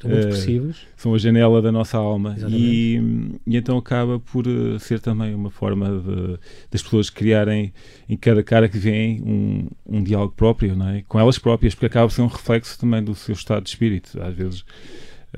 Estão 0.00 0.10
muito 0.10 0.28
expressivos. 0.28 0.76
Uh, 0.76 0.86
são 0.96 1.14
a 1.14 1.18
janela 1.18 1.62
da 1.62 1.70
nossa 1.72 1.98
alma. 1.98 2.36
E, 2.48 3.00
e, 3.46 3.56
então 3.56 3.76
acaba 3.76 4.18
por 4.18 4.46
uh, 4.46 4.78
ser 4.78 5.00
também 5.00 5.34
uma 5.34 5.50
forma 5.50 5.88
de, 5.88 6.38
das 6.70 6.82
pessoas 6.82 7.10
criarem 7.10 7.72
em 8.08 8.16
cada 8.16 8.42
cara 8.42 8.68
que 8.68 8.78
vem 8.78 9.20
um, 9.22 9.68
um 9.86 10.02
diálogo 10.02 10.34
próprio, 10.36 10.74
não 10.74 10.88
é? 10.88 11.02
com 11.08 11.18
elas 11.18 11.38
próprias, 11.38 11.74
porque 11.74 11.86
acaba 11.86 12.08
por 12.08 12.14
ser 12.14 12.22
um 12.22 12.26
reflexo 12.26 12.78
também 12.78 13.02
do 13.02 13.14
seu 13.14 13.34
estado 13.34 13.62
de 13.62 13.70
espírito. 13.70 14.20
Às 14.22 14.34
vezes. 14.34 14.64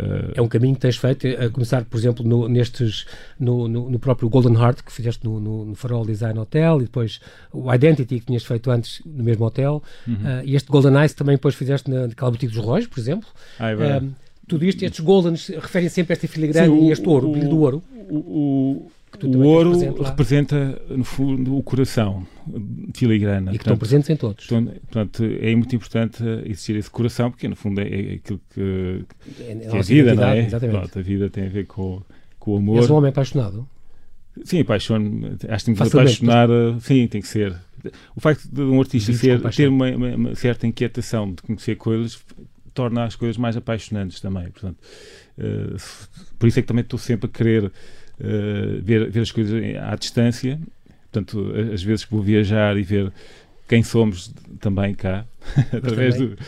Uh, 0.00 0.32
é 0.34 0.40
um 0.40 0.48
caminho 0.48 0.74
que 0.74 0.80
tens 0.80 0.96
feito, 0.96 1.26
a 1.26 1.50
começar, 1.50 1.84
por 1.84 1.98
exemplo, 1.98 2.26
no, 2.26 2.48
nestes, 2.48 3.04
no, 3.38 3.68
no, 3.68 3.90
no, 3.90 3.98
próprio 3.98 4.28
Golden 4.28 4.54
Heart, 4.54 4.82
que 4.82 4.90
fizeste 4.92 5.22
no, 5.22 5.38
no, 5.38 5.66
no, 5.66 5.74
Farol 5.74 6.06
Design 6.06 6.38
Hotel, 6.38 6.80
e 6.80 6.84
depois 6.84 7.20
o 7.52 7.72
Identity, 7.72 8.20
que 8.20 8.26
tinhas 8.26 8.42
feito 8.42 8.70
antes 8.70 9.02
no 9.04 9.22
mesmo 9.22 9.44
hotel, 9.44 9.82
uhum. 10.06 10.14
uh, 10.14 10.44
e 10.44 10.56
este 10.56 10.70
Golden 10.70 11.04
Ice 11.04 11.14
também 11.14 11.36
depois 11.36 11.54
fizeste 11.54 11.90
na, 11.90 12.06
naquela 12.06 12.30
boutique 12.30 12.54
dos 12.54 12.64
Relógios, 12.64 12.88
por 12.88 12.98
exemplo. 12.98 13.28
Ah, 13.58 13.70
é 13.70 14.02
tudo 14.46 14.64
isto, 14.64 14.82
estes 14.84 15.00
goldens 15.00 15.48
referem 15.48 15.88
sempre 15.88 16.12
a 16.12 16.14
esta 16.14 16.28
filigrana 16.28 16.74
e 16.74 16.90
este 16.90 17.08
ouro, 17.08 17.28
o 17.28 17.32
brilho 17.32 17.48
do 17.48 17.60
ouro. 17.60 17.82
O, 18.10 18.16
o, 18.16 18.90
o 19.26 19.46
ouro 19.46 19.72
representa, 20.02 20.80
no 20.88 21.04
fundo, 21.04 21.56
o 21.56 21.62
coração 21.62 22.26
filigrana. 22.94 23.52
E 23.52 23.58
que 23.58 23.64
portanto, 23.64 23.74
estão 23.74 23.76
presentes 23.76 24.10
em 24.10 24.16
todos. 24.16 24.46
Portanto, 24.46 25.24
é 25.24 25.54
muito 25.54 25.74
importante 25.74 26.22
existir 26.44 26.76
esse 26.76 26.90
coração, 26.90 27.30
porque 27.30 27.46
no 27.46 27.56
fundo 27.56 27.80
é, 27.80 27.84
é 27.84 28.14
aquilo 28.14 28.40
que, 28.52 29.04
é, 29.40 29.54
que 29.54 29.76
é 29.76 29.78
a 29.78 29.82
vida, 29.82 30.14
não 30.14 30.24
é? 30.24 30.44
Pronto, 30.44 30.98
a 30.98 31.02
vida 31.02 31.30
tem 31.30 31.46
a 31.46 31.48
ver 31.48 31.66
com, 31.66 32.02
com 32.38 32.54
o 32.54 32.56
amor. 32.56 32.78
És 32.78 32.90
um 32.90 32.96
homem 32.96 33.10
apaixonado? 33.10 33.68
Sim, 34.44 34.60
apaixono. 34.60 35.36
Acho 35.48 35.66
que 35.66 35.74
se 35.76 35.82
apaixonar. 35.82 36.48
Sim, 36.80 37.06
tem 37.06 37.20
que 37.20 37.28
ser. 37.28 37.54
O 38.16 38.20
facto 38.20 38.48
de 38.48 38.62
um 38.62 38.80
artista 38.80 39.12
ser, 39.12 39.40
ter 39.50 39.68
uma, 39.68 39.90
uma, 39.90 40.16
uma, 40.16 40.34
certa 40.34 40.66
inquietação 40.66 41.32
de 41.32 41.42
conhecer 41.42 41.76
coisas 41.76 42.18
torna 42.74 43.04
as 43.04 43.16
coisas 43.16 43.36
mais 43.36 43.56
apaixonantes 43.56 44.20
também. 44.20 44.50
Portanto, 44.50 44.78
uh, 45.38 45.76
por 46.38 46.46
isso 46.46 46.58
é 46.58 46.62
que 46.62 46.68
também 46.68 46.82
estou 46.82 46.98
sempre 46.98 47.26
a 47.26 47.28
querer 47.28 47.64
uh, 47.64 47.70
ver, 48.82 49.10
ver 49.10 49.20
as 49.20 49.30
coisas 49.30 49.62
à 49.76 49.94
distância. 49.96 50.58
Portanto, 51.10 51.52
às 51.72 51.82
vezes 51.82 52.04
vou 52.04 52.22
viajar 52.22 52.76
e 52.76 52.82
ver 52.82 53.12
quem 53.68 53.82
somos 53.82 54.32
também 54.60 54.94
cá, 54.94 55.24
através 55.72 56.14
também, 56.14 56.34
do. 56.34 56.38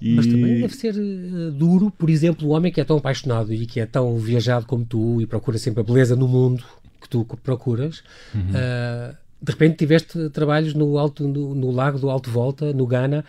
E... 0.00 0.14
Mas 0.14 0.26
também 0.26 0.60
deve 0.60 0.74
ser 0.74 0.94
uh, 0.94 1.50
duro, 1.50 1.90
por 1.90 2.08
exemplo, 2.08 2.48
o 2.48 2.50
homem 2.52 2.72
que 2.72 2.80
é 2.80 2.84
tão 2.84 2.98
apaixonado 2.98 3.52
e 3.52 3.66
que 3.66 3.80
é 3.80 3.86
tão 3.86 4.16
viajado 4.18 4.64
como 4.66 4.84
tu 4.84 5.20
e 5.20 5.26
procura 5.26 5.58
sempre 5.58 5.80
a 5.80 5.84
beleza 5.84 6.14
no 6.14 6.28
mundo 6.28 6.64
que 7.00 7.08
tu 7.08 7.24
procuras. 7.42 8.02
Uhum. 8.34 8.40
Uh, 8.50 9.16
de 9.40 9.52
repente 9.52 9.76
tiveste 9.76 10.28
trabalhos 10.30 10.74
no, 10.74 10.98
alto, 10.98 11.26
no, 11.26 11.54
no 11.54 11.70
Lago 11.70 11.98
do 11.98 12.10
Alto 12.10 12.30
Volta, 12.30 12.72
no 12.72 12.86
Ghana, 12.86 13.24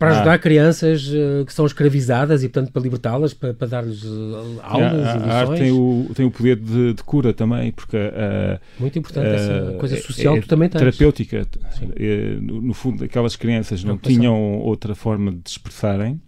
para 0.00 0.12
ajudar 0.12 0.32
ah. 0.32 0.38
crianças 0.38 1.08
uh, 1.08 1.44
que 1.44 1.52
são 1.52 1.66
escravizadas 1.66 2.42
e, 2.42 2.48
portanto, 2.48 2.72
para 2.72 2.80
libertá-las, 2.80 3.34
para, 3.34 3.52
para 3.52 3.66
dar-lhes 3.66 4.02
uh, 4.02 4.58
aulas 4.62 5.06
a, 5.06 5.12
a, 5.12 5.24
a 5.24 5.38
arte 5.40 5.58
tem 5.58 5.70
o, 5.70 6.10
tem 6.14 6.24
o 6.24 6.30
poder 6.30 6.56
de, 6.56 6.94
de 6.94 7.02
cura 7.04 7.34
também, 7.34 7.70
porque... 7.70 7.98
Uh, 7.98 8.58
Muito 8.78 8.98
importante 8.98 9.26
essa 9.26 9.76
coisa 9.78 10.00
social 10.00 10.38
é, 10.38 10.40
tu 10.40 10.48
também 10.48 10.70
tens. 10.70 10.78
Terapêutica. 10.78 11.46
É, 11.96 12.34
no, 12.40 12.62
no, 12.62 12.72
fundo, 12.72 13.04
aquelas 13.04 13.36
crianças 13.36 13.84
não, 13.84 13.98
tinham 13.98 14.58
outra 14.60 14.94
forma 14.94 15.32
de 15.32 15.50
expressarem 15.50 16.18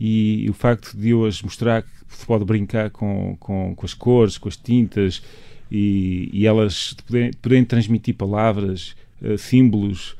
e, 0.00 0.46
e, 0.46 0.48
o 0.48 0.54
facto 0.54 0.96
de 0.96 1.10
eu 1.10 1.26
as 1.26 1.42
mostrar 1.42 1.82
que 1.82 1.90
se 2.08 2.24
pode 2.24 2.46
brincar 2.46 2.88
com, 2.88 3.36
com, 3.38 3.74
com 3.76 3.84
as 3.84 3.92
cores, 3.92 4.38
com 4.38 4.48
as 4.48 4.56
tintas 4.56 5.22
e, 5.70 6.30
e 6.32 6.46
elas 6.46 6.94
poderem, 7.06 7.32
poderem 7.34 7.64
transmitir 7.66 8.14
palavras, 8.14 8.96
símbolos 9.36 10.16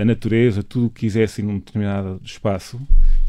a 0.00 0.04
natureza, 0.04 0.62
tudo 0.62 0.86
o 0.86 0.90
que 0.90 1.00
quisessem 1.00 1.44
num 1.44 1.58
determinado 1.58 2.20
espaço 2.22 2.80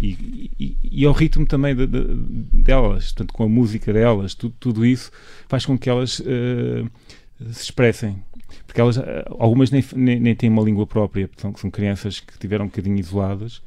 e, 0.01 0.51
e, 0.59 0.77
e 0.83 1.05
ao 1.05 1.13
ritmo 1.13 1.45
também 1.45 1.75
de, 1.75 1.87
de, 1.87 2.03
delas, 2.51 3.05
portanto, 3.05 3.33
com 3.33 3.43
a 3.43 3.49
música 3.49 3.93
delas, 3.93 4.33
tudo, 4.33 4.55
tudo 4.59 4.85
isso 4.85 5.11
faz 5.47 5.65
com 5.65 5.77
que 5.77 5.89
elas 5.89 6.19
uh, 6.19 6.89
se 7.51 7.63
expressem. 7.63 8.21
Porque 8.65 8.81
elas, 8.81 8.97
eh, 8.97 9.25
algumas 9.39 9.71
nem, 9.71 9.83
nem, 9.95 10.19
nem, 10.19 10.35
têm 10.35 10.49
uma 10.49 10.61
língua 10.61 10.85
própria, 10.85 11.27
portanto, 11.27 11.59
são 11.59 11.69
crianças 11.69 12.19
que 12.19 12.37
tiveram 12.37 12.65
um 12.65 12.67
bocadinho 12.67 12.97
isoladas 12.99 13.61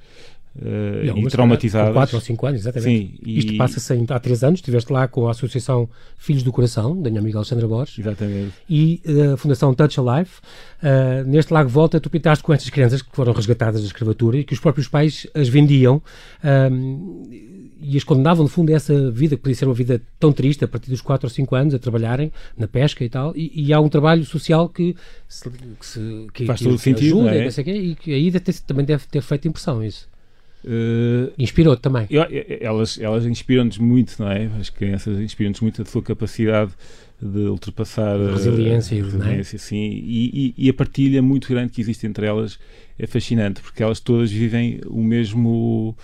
uh, 0.61 1.19
e, 1.19 1.25
e 1.25 1.29
traumatizadas. 1.29 1.93
4 1.93 2.17
ou 2.17 2.21
5 2.21 2.47
anos, 2.47 2.61
exatamente. 2.61 2.99
Sim, 2.99 3.15
e... 3.25 3.39
Isto 3.39 3.57
passa-se 3.57 4.05
há 4.09 4.19
3 4.19 4.45
anos, 4.45 4.59
estiveste 4.59 4.93
lá 4.93 5.09
com 5.09 5.29
a 5.29 5.31
Associação 5.31 5.89
Filhos 6.17 6.43
do 6.43 6.53
Coração, 6.53 7.01
da 7.01 7.11
minha 7.11 7.21
amiga 7.21 7.39
Alexandra 7.39 7.67
Borges. 7.67 7.99
Exatamente. 7.99 8.53
E 8.69 9.03
uh, 9.07 9.35
a 9.35 9.37
Fundação 9.37 9.73
Touch 9.75 9.99
Alive. 9.99 10.31
Uh, 10.81 11.29
neste 11.29 11.53
Lago 11.53 11.69
Volta, 11.69 12.01
tu 12.01 12.09
pintaste 12.09 12.43
com 12.45 12.53
estas 12.53 12.71
crianças 12.71 13.03
que 13.03 13.09
foram 13.13 13.33
resgatadas 13.33 13.81
da 13.81 13.87
escravatura 13.87 14.39
e 14.39 14.45
que 14.45 14.53
os 14.53 14.61
próprios 14.61 14.89
pais 14.89 15.27
as 15.35 15.49
vendiam 15.49 16.03
e 17.81 17.97
as 17.97 18.05
condenavam, 18.05 18.45
no 18.45 18.49
fundo, 18.49 18.73
a 18.73 18.77
essa 18.77 19.11
vida, 19.11 19.37
que 19.37 19.43
podia 19.43 19.55
ser 19.55 19.65
uma 19.65 19.75
vida 19.75 20.03
tão 20.19 20.33
triste, 20.33 20.65
a 20.65 20.69
partir 20.69 20.91
dos 20.91 21.01
4 21.01 21.27
ou 21.27 21.31
5 21.31 21.55
anos, 21.55 21.75
a 21.75 21.79
trabalharem 21.79 22.33
na 22.57 22.67
pesca 22.67 23.05
e 23.05 23.09
tal, 23.09 23.33
e, 23.37 23.53
e 23.55 23.73
há 23.73 23.81
um 23.81 23.89
trabalho 23.89 24.25
social 24.25 24.69
que, 24.69 24.97
se, 25.29 25.49
que, 25.49 25.87
se, 25.87 26.27
que 26.33 26.45
faz 26.45 26.61
todo 26.61 26.77
que 26.77 26.83
sentido, 26.83 27.21
ajuda, 27.21 27.37
é? 27.37 27.77
e, 27.77 27.95
que 27.95 28.13
aí 28.13 28.31
deve 28.31 28.45
ter, 28.45 28.55
também 28.61 28.85
deve 28.85 29.07
ter 29.07 29.23
feito 29.23 29.47
impressão 29.47 29.83
isso. 29.83 30.09
Uh, 30.69 31.33
Inspirou-te 31.39 31.81
também. 31.81 32.07
Eu, 32.11 32.27
elas 32.61 32.99
elas 33.01 33.25
inspiram-nos 33.25 33.79
muito, 33.79 34.17
não 34.19 34.31
é? 34.31 34.51
As 34.61 34.69
crianças 34.69 35.19
inspiram-nos 35.19 35.61
muito 35.61 35.81
a 35.81 35.85
sua 35.87 36.03
capacidade 36.03 36.73
de 37.21 37.41
ultrapassar 37.49 38.21
a 38.21 38.33
resiliência, 38.33 39.01
a, 39.01 39.05
resiliência 39.05 39.57
é? 39.57 39.59
sim, 39.59 39.77
e, 39.77 40.55
e, 40.59 40.67
e, 40.67 40.71
a 40.71 40.75
partilha 40.75 41.23
muito 41.23 41.49
grande 41.49 41.73
que 41.73 41.81
existe 41.81 42.07
entre 42.07 42.27
elas 42.27 42.59
é 42.99 43.07
fascinante, 43.07 43.63
porque 43.63 43.83
elas 43.83 43.99
todas 43.99 44.31
vivem 44.31 44.81
o 44.87 45.03
mesmo 45.03 45.97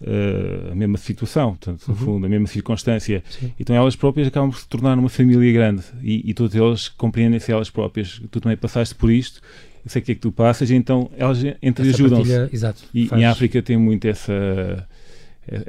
uh, 0.00 0.72
a 0.72 0.74
mesma 0.76 0.96
situação, 0.96 1.50
portanto, 1.56 1.86
no 1.88 1.94
uhum. 1.94 2.00
fundo, 2.00 2.26
a 2.26 2.28
mesma 2.28 2.46
circunstância. 2.46 3.22
Sim. 3.28 3.52
Então 3.58 3.74
elas 3.74 3.96
próprias 3.96 4.28
acabam 4.28 4.50
por 4.50 4.58
se 4.58 4.68
tornar 4.68 4.96
uma 4.96 5.08
família 5.08 5.52
grande 5.52 5.82
e, 6.00 6.30
e 6.30 6.32
todas 6.32 6.54
elas 6.54 6.88
compreendem-se 6.88 7.50
elas 7.50 7.68
próprias. 7.68 8.22
Tu 8.30 8.40
também 8.40 8.56
passaste 8.56 8.94
por 8.94 9.10
isto, 9.10 9.42
eu 9.84 9.90
sei 9.90 10.00
o 10.00 10.04
que 10.04 10.12
é 10.12 10.14
que 10.14 10.20
tu 10.20 10.32
passas, 10.32 10.70
e 10.70 10.74
então 10.74 11.10
elas 11.16 11.42
entre 11.60 11.88
ajudam-se. 11.90 12.32
E 12.94 13.06
faz... 13.06 13.20
em 13.20 13.24
África 13.24 13.62
tem 13.62 13.76
muito 13.76 14.06
essa. 14.06 14.88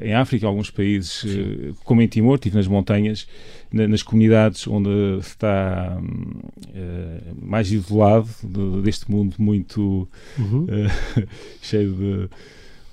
Em 0.02 0.14
África, 0.14 0.48
alguns 0.48 0.72
países, 0.72 1.20
Sim. 1.20 1.42
Eh, 1.42 1.74
como 1.84 2.02
em 2.02 2.08
Timor, 2.08 2.36
estive 2.36 2.56
nas 2.56 2.66
montanhas, 2.66 3.28
nas 3.74 4.02
comunidades 4.02 4.66
onde 4.70 4.90
se 5.22 5.32
está 5.32 6.00
uh, 6.00 7.46
mais 7.46 7.70
isolado 7.70 8.30
de, 8.42 8.82
deste 8.84 9.12
mundo 9.12 9.36
muito 9.38 10.08
uhum. 10.40 10.64
uh, 10.64 11.28
cheio 11.62 11.92
de 11.92 12.30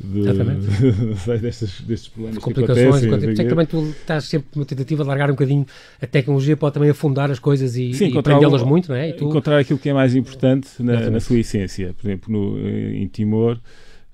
de, 0.02 1.38
destes, 1.40 1.80
destes 1.82 2.08
problemas 2.08 2.38
de 2.38 2.40
complicações. 2.40 3.00
Que 3.00 3.06
acontecem, 3.06 3.48
também 3.48 3.66
tu 3.66 3.82
estás 3.90 4.24
sempre 4.24 4.48
numa 4.54 4.66
tentativa 4.66 5.02
de 5.02 5.08
largar 5.08 5.30
um 5.30 5.34
bocadinho 5.34 5.66
a 6.00 6.06
tecnologia 6.06 6.56
pode 6.56 6.74
também 6.74 6.90
afundar 6.90 7.30
as 7.30 7.38
coisas 7.38 7.76
e, 7.76 7.90
e 7.90 8.22
prendê-las 8.22 8.62
muito, 8.62 8.88
não 8.88 8.96
é? 8.96 9.10
E 9.10 9.12
tu... 9.12 9.24
Encontrar 9.28 9.58
aquilo 9.58 9.78
que 9.78 9.88
é 9.88 9.92
mais 9.92 10.14
importante 10.14 10.68
na, 10.80 11.10
na 11.10 11.20
sua 11.20 11.38
essência. 11.38 11.94
Por 11.94 12.06
exemplo, 12.06 12.32
no, 12.32 12.58
em 12.58 13.06
Timor, 13.06 13.58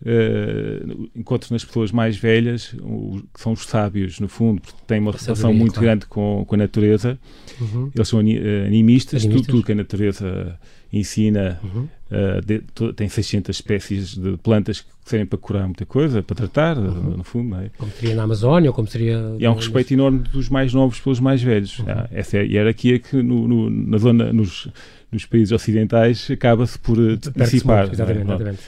uh, 0.02 1.08
encontro 1.16 1.52
nas 1.52 1.64
pessoas 1.64 1.90
mais 1.90 2.16
velhas, 2.16 2.74
o, 2.80 3.22
que 3.32 3.40
são 3.40 3.52
os 3.52 3.64
sábios, 3.64 4.20
no 4.20 4.28
fundo, 4.28 4.60
porque 4.60 4.76
têm 4.86 5.00
uma 5.00 5.12
relação 5.12 5.52
muito 5.52 5.74
claro. 5.74 5.86
grande 5.86 6.06
com, 6.06 6.44
com 6.46 6.54
a 6.54 6.58
natureza. 6.58 7.18
Uhum. 7.60 7.90
Eles 7.94 8.08
são 8.08 8.18
animistas, 8.18 8.66
animistas. 8.66 9.22
Tudo, 9.24 9.46
tudo 9.46 9.64
que 9.64 9.72
a 9.72 9.76
natureza 9.76 10.58
ensina. 10.92 11.60
Uhum. 11.62 11.88
Uh, 12.10 12.40
de, 12.42 12.62
tem 12.94 13.06
600 13.06 13.54
espécies 13.54 14.16
de 14.16 14.38
plantas 14.38 14.80
que 14.80 14.88
servem 15.04 15.26
para 15.26 15.38
curar 15.38 15.66
muita 15.66 15.84
coisa, 15.84 16.22
para 16.22 16.34
tratar, 16.34 16.78
uhum. 16.78 17.18
no 17.18 17.24
fundo. 17.24 17.54
É? 17.56 17.70
Como 17.76 17.92
seria 17.92 18.14
na 18.14 18.22
Amazónia, 18.22 18.70
ou 18.70 18.74
como 18.74 18.88
seria. 18.88 19.36
E 19.38 19.44
há 19.44 19.50
um 19.50 19.54
respeito 19.54 19.92
enorme 19.92 20.20
dos 20.20 20.48
mais 20.48 20.72
novos 20.72 21.00
pelos 21.00 21.20
mais 21.20 21.42
velhos. 21.42 21.78
Uhum. 21.80 21.86
Ah, 21.88 22.08
essa 22.10 22.38
é 22.38 22.40
a 22.40 22.44
hierarquia 22.44 22.98
que 22.98 23.22
no, 23.22 23.46
no, 23.46 23.68
na 23.68 23.98
zona, 23.98 24.32
nos, 24.32 24.68
nos 25.12 25.26
países 25.26 25.52
ocidentais 25.52 26.30
acaba-se 26.30 26.78
por 26.78 26.98
uh, 26.98 27.18
dissipar. 27.36 27.92
Exatamente, 27.92 28.20
é? 28.20 28.34
exatamente. 28.34 28.60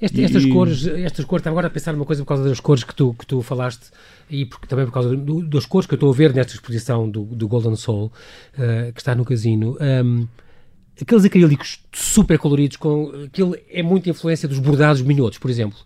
Este, 0.00 0.22
estas 0.22 0.44
e... 0.44 0.50
cores, 0.50 0.86
estas 0.86 1.24
cores, 1.24 1.40
estava 1.40 1.54
agora 1.54 1.66
a 1.68 1.70
pensar 1.70 1.92
numa 1.92 2.04
coisa 2.04 2.22
por 2.22 2.28
causa 2.28 2.44
das 2.48 2.60
cores 2.60 2.84
que 2.84 2.94
tu, 2.94 3.14
que 3.14 3.26
tu 3.26 3.40
falaste 3.40 3.90
e 4.28 4.44
porque, 4.44 4.66
também 4.66 4.84
por 4.84 4.92
causa 4.92 5.16
do, 5.16 5.42
das 5.42 5.64
cores 5.64 5.86
que 5.86 5.94
eu 5.94 5.96
estou 5.96 6.10
a 6.10 6.14
ver 6.14 6.34
nesta 6.34 6.52
exposição 6.52 7.08
do, 7.08 7.24
do 7.24 7.48
Golden 7.48 7.76
Soul, 7.76 8.12
uh, 8.58 8.92
que 8.92 9.00
está 9.00 9.14
no 9.14 9.24
casino. 9.24 9.76
Um, 9.80 10.28
aqueles 11.00 11.24
acrílicos 11.24 11.80
super 11.92 12.38
coloridos, 12.38 12.76
com 12.76 13.12
aquilo 13.26 13.56
é 13.70 13.82
muita 13.82 14.10
influência 14.10 14.48
dos 14.48 14.58
bordados 14.58 15.02
minhotos, 15.02 15.38
por 15.38 15.50
exemplo. 15.50 15.78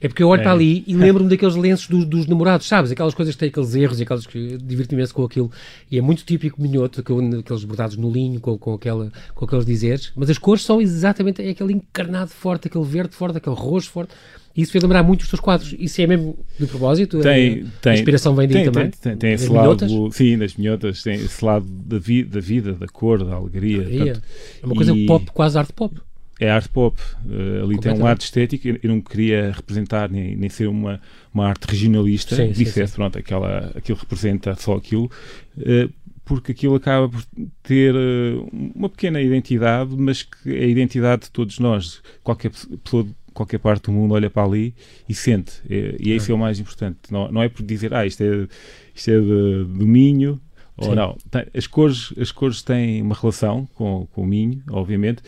É 0.00 0.08
porque 0.08 0.22
eu 0.22 0.28
olho 0.28 0.40
é. 0.40 0.42
para 0.42 0.52
ali 0.52 0.84
e 0.86 0.94
lembro-me 0.96 1.30
daqueles 1.30 1.54
lenços 1.54 1.88
do, 1.88 2.04
dos 2.04 2.26
namorados, 2.26 2.66
sabes? 2.66 2.90
Aquelas 2.90 3.14
coisas 3.14 3.34
que 3.34 3.40
têm 3.40 3.48
aqueles 3.48 3.74
erros 3.74 3.98
e 3.98 4.02
aquelas 4.02 4.26
que 4.26 4.58
divirto-me 4.58 5.06
com 5.08 5.24
aquilo. 5.24 5.50
E 5.90 5.98
é 5.98 6.02
muito 6.02 6.24
típico 6.24 6.60
minhoto, 6.60 7.00
aqueles 7.00 7.64
bordados 7.64 7.96
no 7.96 8.10
linho, 8.10 8.40
com, 8.40 8.58
com, 8.58 8.74
aquela, 8.74 9.10
com 9.34 9.44
aqueles 9.44 9.64
dizeres. 9.64 10.12
Mas 10.14 10.28
as 10.28 10.38
cores 10.38 10.64
são 10.64 10.80
exatamente 10.80 11.42
é 11.42 11.50
aquele 11.50 11.72
encarnado 11.72 12.30
forte, 12.30 12.68
aquele 12.68 12.84
verde 12.84 13.14
forte, 13.14 13.38
aquele 13.38 13.56
roxo 13.56 13.90
forte. 13.90 14.12
Isso 14.58 14.72
fez 14.72 14.82
lembrar 14.82 15.04
muito 15.04 15.20
os 15.20 15.28
teus 15.28 15.38
quadros. 15.38 15.72
Isso 15.78 16.02
é 16.02 16.06
mesmo 16.08 16.36
de 16.58 16.66
propósito? 16.66 17.20
Tem, 17.20 17.60
a, 17.60 17.80
tem. 17.80 17.92
A 17.92 17.94
inspiração 17.94 18.34
vem 18.34 18.48
daí 18.48 18.64
tem, 18.64 18.72
também? 18.72 18.90
Tem, 18.90 19.00
tem, 19.00 19.16
tem 19.16 19.32
esse 19.34 19.48
minhotas? 19.48 19.92
lado, 19.92 20.10
sim, 20.10 20.36
das 20.36 20.56
minhotas, 20.56 21.00
tem 21.00 21.14
esse 21.14 21.44
lado 21.44 21.64
da, 21.64 21.96
vi, 21.96 22.24
da 22.24 22.40
vida, 22.40 22.72
da 22.72 22.88
cor, 22.88 23.24
da 23.24 23.36
alegria. 23.36 23.84
Portanto, 23.84 24.22
é 24.60 24.66
uma 24.66 24.74
coisa 24.74 24.96
e... 24.96 25.06
pop, 25.06 25.30
quase 25.30 25.56
arte 25.56 25.72
pop. 25.72 26.00
É 26.40 26.50
arte 26.50 26.68
pop. 26.70 27.00
Uh, 27.24 27.64
ali 27.64 27.78
tem 27.78 27.92
um 27.92 28.02
lado 28.02 28.20
estético. 28.20 28.66
Eu, 28.66 28.78
não 28.82 29.00
queria 29.00 29.52
representar 29.52 30.10
nem, 30.10 30.34
nem 30.34 30.48
ser 30.48 30.66
uma, 30.66 31.00
uma 31.32 31.46
arte 31.46 31.64
regionalista. 31.68 32.34
Sim, 32.34 32.50
Dissesse, 32.50 32.94
pronto, 32.94 33.16
aquela, 33.16 33.70
aquilo 33.76 33.96
representa 33.96 34.56
só 34.56 34.74
aquilo. 34.74 35.08
Uh, 35.56 35.88
porque 36.24 36.50
aquilo 36.50 36.74
acaba 36.74 37.08
por 37.08 37.24
ter 37.62 37.94
uh, 37.94 38.48
uma 38.74 38.88
pequena 38.88 39.22
identidade, 39.22 39.94
mas 39.96 40.24
que 40.24 40.50
é 40.50 40.64
a 40.64 40.66
identidade 40.66 41.22
de 41.22 41.30
todos 41.30 41.60
nós. 41.60 42.02
Qualquer 42.24 42.50
pessoa 42.82 43.06
qualquer 43.38 43.58
parte 43.58 43.84
do 43.84 43.92
mundo 43.92 44.14
olha 44.14 44.28
para 44.28 44.42
ali 44.42 44.74
e 45.08 45.14
sente. 45.14 45.62
E, 45.70 45.96
e 46.00 46.12
esse 46.12 46.30
é 46.30 46.34
o 46.34 46.38
mais 46.38 46.58
importante. 46.58 46.98
Não, 47.10 47.30
não 47.30 47.42
é 47.42 47.48
por 47.48 47.64
dizer, 47.64 47.94
ah, 47.94 48.04
isto 48.04 48.22
é, 48.22 48.48
isto 48.94 49.10
é 49.10 49.20
de, 49.20 49.64
do 49.64 49.86
Minho, 49.86 50.40
ou 50.76 50.94
não. 50.94 51.16
As 51.54 51.66
cores, 51.66 52.12
as 52.20 52.30
cores 52.30 52.62
têm 52.62 53.02
uma 53.02 53.14
relação 53.14 53.66
com, 53.74 54.06
com 54.12 54.22
o 54.22 54.26
Minho, 54.26 54.62
obviamente, 54.70 55.22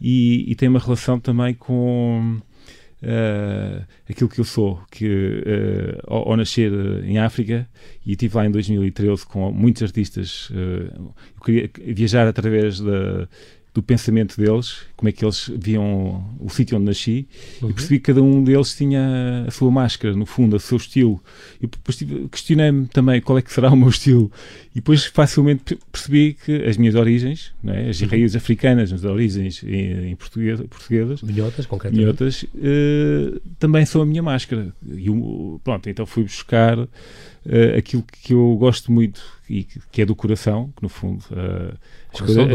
e, 0.00 0.50
e 0.50 0.54
têm 0.54 0.68
uma 0.68 0.78
relação 0.78 1.18
também 1.18 1.54
com 1.54 2.38
uh, 3.02 3.86
aquilo 4.08 4.28
que 4.28 4.40
eu 4.40 4.44
sou, 4.44 4.80
que 4.90 5.06
uh, 5.06 6.00
ao, 6.06 6.30
ao, 6.30 6.36
nascer 6.36 6.72
em 7.04 7.18
África, 7.18 7.68
e 8.04 8.12
estive 8.12 8.36
lá 8.36 8.46
em 8.46 8.50
2013 8.50 9.26
com 9.26 9.50
muitos 9.52 9.82
artistas, 9.82 10.50
uh, 10.50 11.12
eu 11.36 11.42
queria 11.42 11.70
viajar 11.94 12.26
através 12.26 12.80
da 12.80 13.28
do 13.72 13.82
pensamento 13.82 14.36
deles, 14.36 14.78
como 14.96 15.08
é 15.08 15.12
que 15.12 15.24
eles 15.24 15.50
viam 15.56 16.24
o 16.40 16.50
sítio 16.50 16.76
onde 16.76 16.86
nasci, 16.86 17.28
uhum. 17.62 17.70
e 17.70 17.72
percebi 17.72 17.98
que 18.00 18.06
cada 18.06 18.22
um 18.22 18.42
deles 18.42 18.74
tinha 18.74 19.44
a 19.46 19.50
sua 19.50 19.70
máscara, 19.70 20.14
no 20.14 20.26
fundo, 20.26 20.56
o 20.56 20.60
seu 20.60 20.76
estilo. 20.76 21.22
E 21.60 21.66
depois 21.68 21.98
questionei-me 22.30 22.86
também 22.86 23.20
qual 23.20 23.38
é 23.38 23.42
que 23.42 23.52
será 23.52 23.70
o 23.70 23.76
meu 23.76 23.88
estilo. 23.88 24.30
E 24.72 24.76
depois 24.76 25.04
facilmente 25.04 25.78
percebi 25.90 26.34
que 26.34 26.64
as 26.64 26.76
minhas 26.76 26.96
origens, 26.96 27.52
é? 27.64 27.90
as 27.90 28.00
uhum. 28.00 28.08
raízes 28.08 28.36
africanas, 28.36 28.92
as 28.92 29.04
origens 29.04 29.62
em, 29.62 30.10
em 30.10 30.16
português, 30.16 30.60
portuguesas, 30.62 31.22
minhotas, 31.22 31.66
concretamente, 31.66 32.02
minhotas, 32.02 32.42
uh, 32.42 33.40
também 33.58 33.86
são 33.86 34.02
a 34.02 34.06
minha 34.06 34.22
máscara. 34.22 34.74
E 34.84 35.06
pronto, 35.62 35.88
então 35.88 36.04
fui 36.06 36.24
buscar 36.24 36.76
uh, 36.76 36.88
aquilo 37.78 38.04
que 38.22 38.32
eu 38.32 38.56
gosto 38.58 38.90
muito 38.90 39.22
e 39.48 39.62
que, 39.62 39.80
que 39.92 40.02
é 40.02 40.06
do 40.06 40.16
coração, 40.16 40.72
que 40.76 40.82
no 40.82 40.88
fundo 40.88 41.24
uh, 41.30 41.76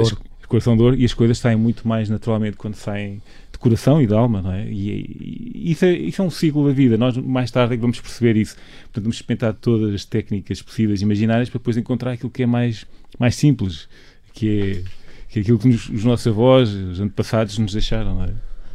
as, 0.01 0.13
as, 0.45 0.47
coração 0.47 0.77
de 0.77 0.83
ouro 0.83 0.95
e 0.95 1.03
as 1.03 1.13
coisas 1.13 1.37
saem 1.37 1.57
muito 1.57 1.87
mais 1.87 2.07
naturalmente 2.07 2.55
quando 2.55 2.75
saem 2.75 3.21
de 3.51 3.57
coração 3.57 4.01
e 4.01 4.07
de 4.07 4.13
alma, 4.13 4.41
não 4.41 4.51
é? 4.51 4.67
E, 4.67 5.53
e 5.55 5.71
isso, 5.71 5.85
é, 5.85 5.91
isso 5.93 6.21
é 6.21 6.25
um 6.25 6.29
ciclo 6.29 6.67
da 6.67 6.73
vida. 6.73 6.97
Nós 6.97 7.17
mais 7.17 7.49
tarde 7.49 7.73
é 7.73 7.77
que 7.77 7.81
vamos 7.81 7.99
perceber 7.99 8.37
isso. 8.37 8.55
Portanto, 8.83 9.03
vamos 9.03 9.17
experimentar 9.17 9.53
todas 9.55 9.93
as 9.93 10.05
técnicas 10.05 10.61
possíveis 10.61 11.01
e 11.01 11.03
imaginárias 11.03 11.49
para 11.49 11.57
depois 11.57 11.75
encontrar 11.75 12.11
aquilo 12.11 12.29
que 12.29 12.43
é 12.43 12.45
mais, 12.45 12.85
mais 13.19 13.35
simples, 13.35 13.89
que 14.33 14.59
é, 14.59 14.83
que 15.29 15.39
é 15.39 15.41
aquilo 15.41 15.57
que 15.57 15.67
nos, 15.67 15.89
os 15.89 16.03
nossos 16.03 16.27
avós, 16.27 16.69
os 16.69 16.99
antepassados 16.99 17.57
nos 17.57 17.73
deixaram, 17.73 18.15
não 18.15 18.23
é? 18.23 18.29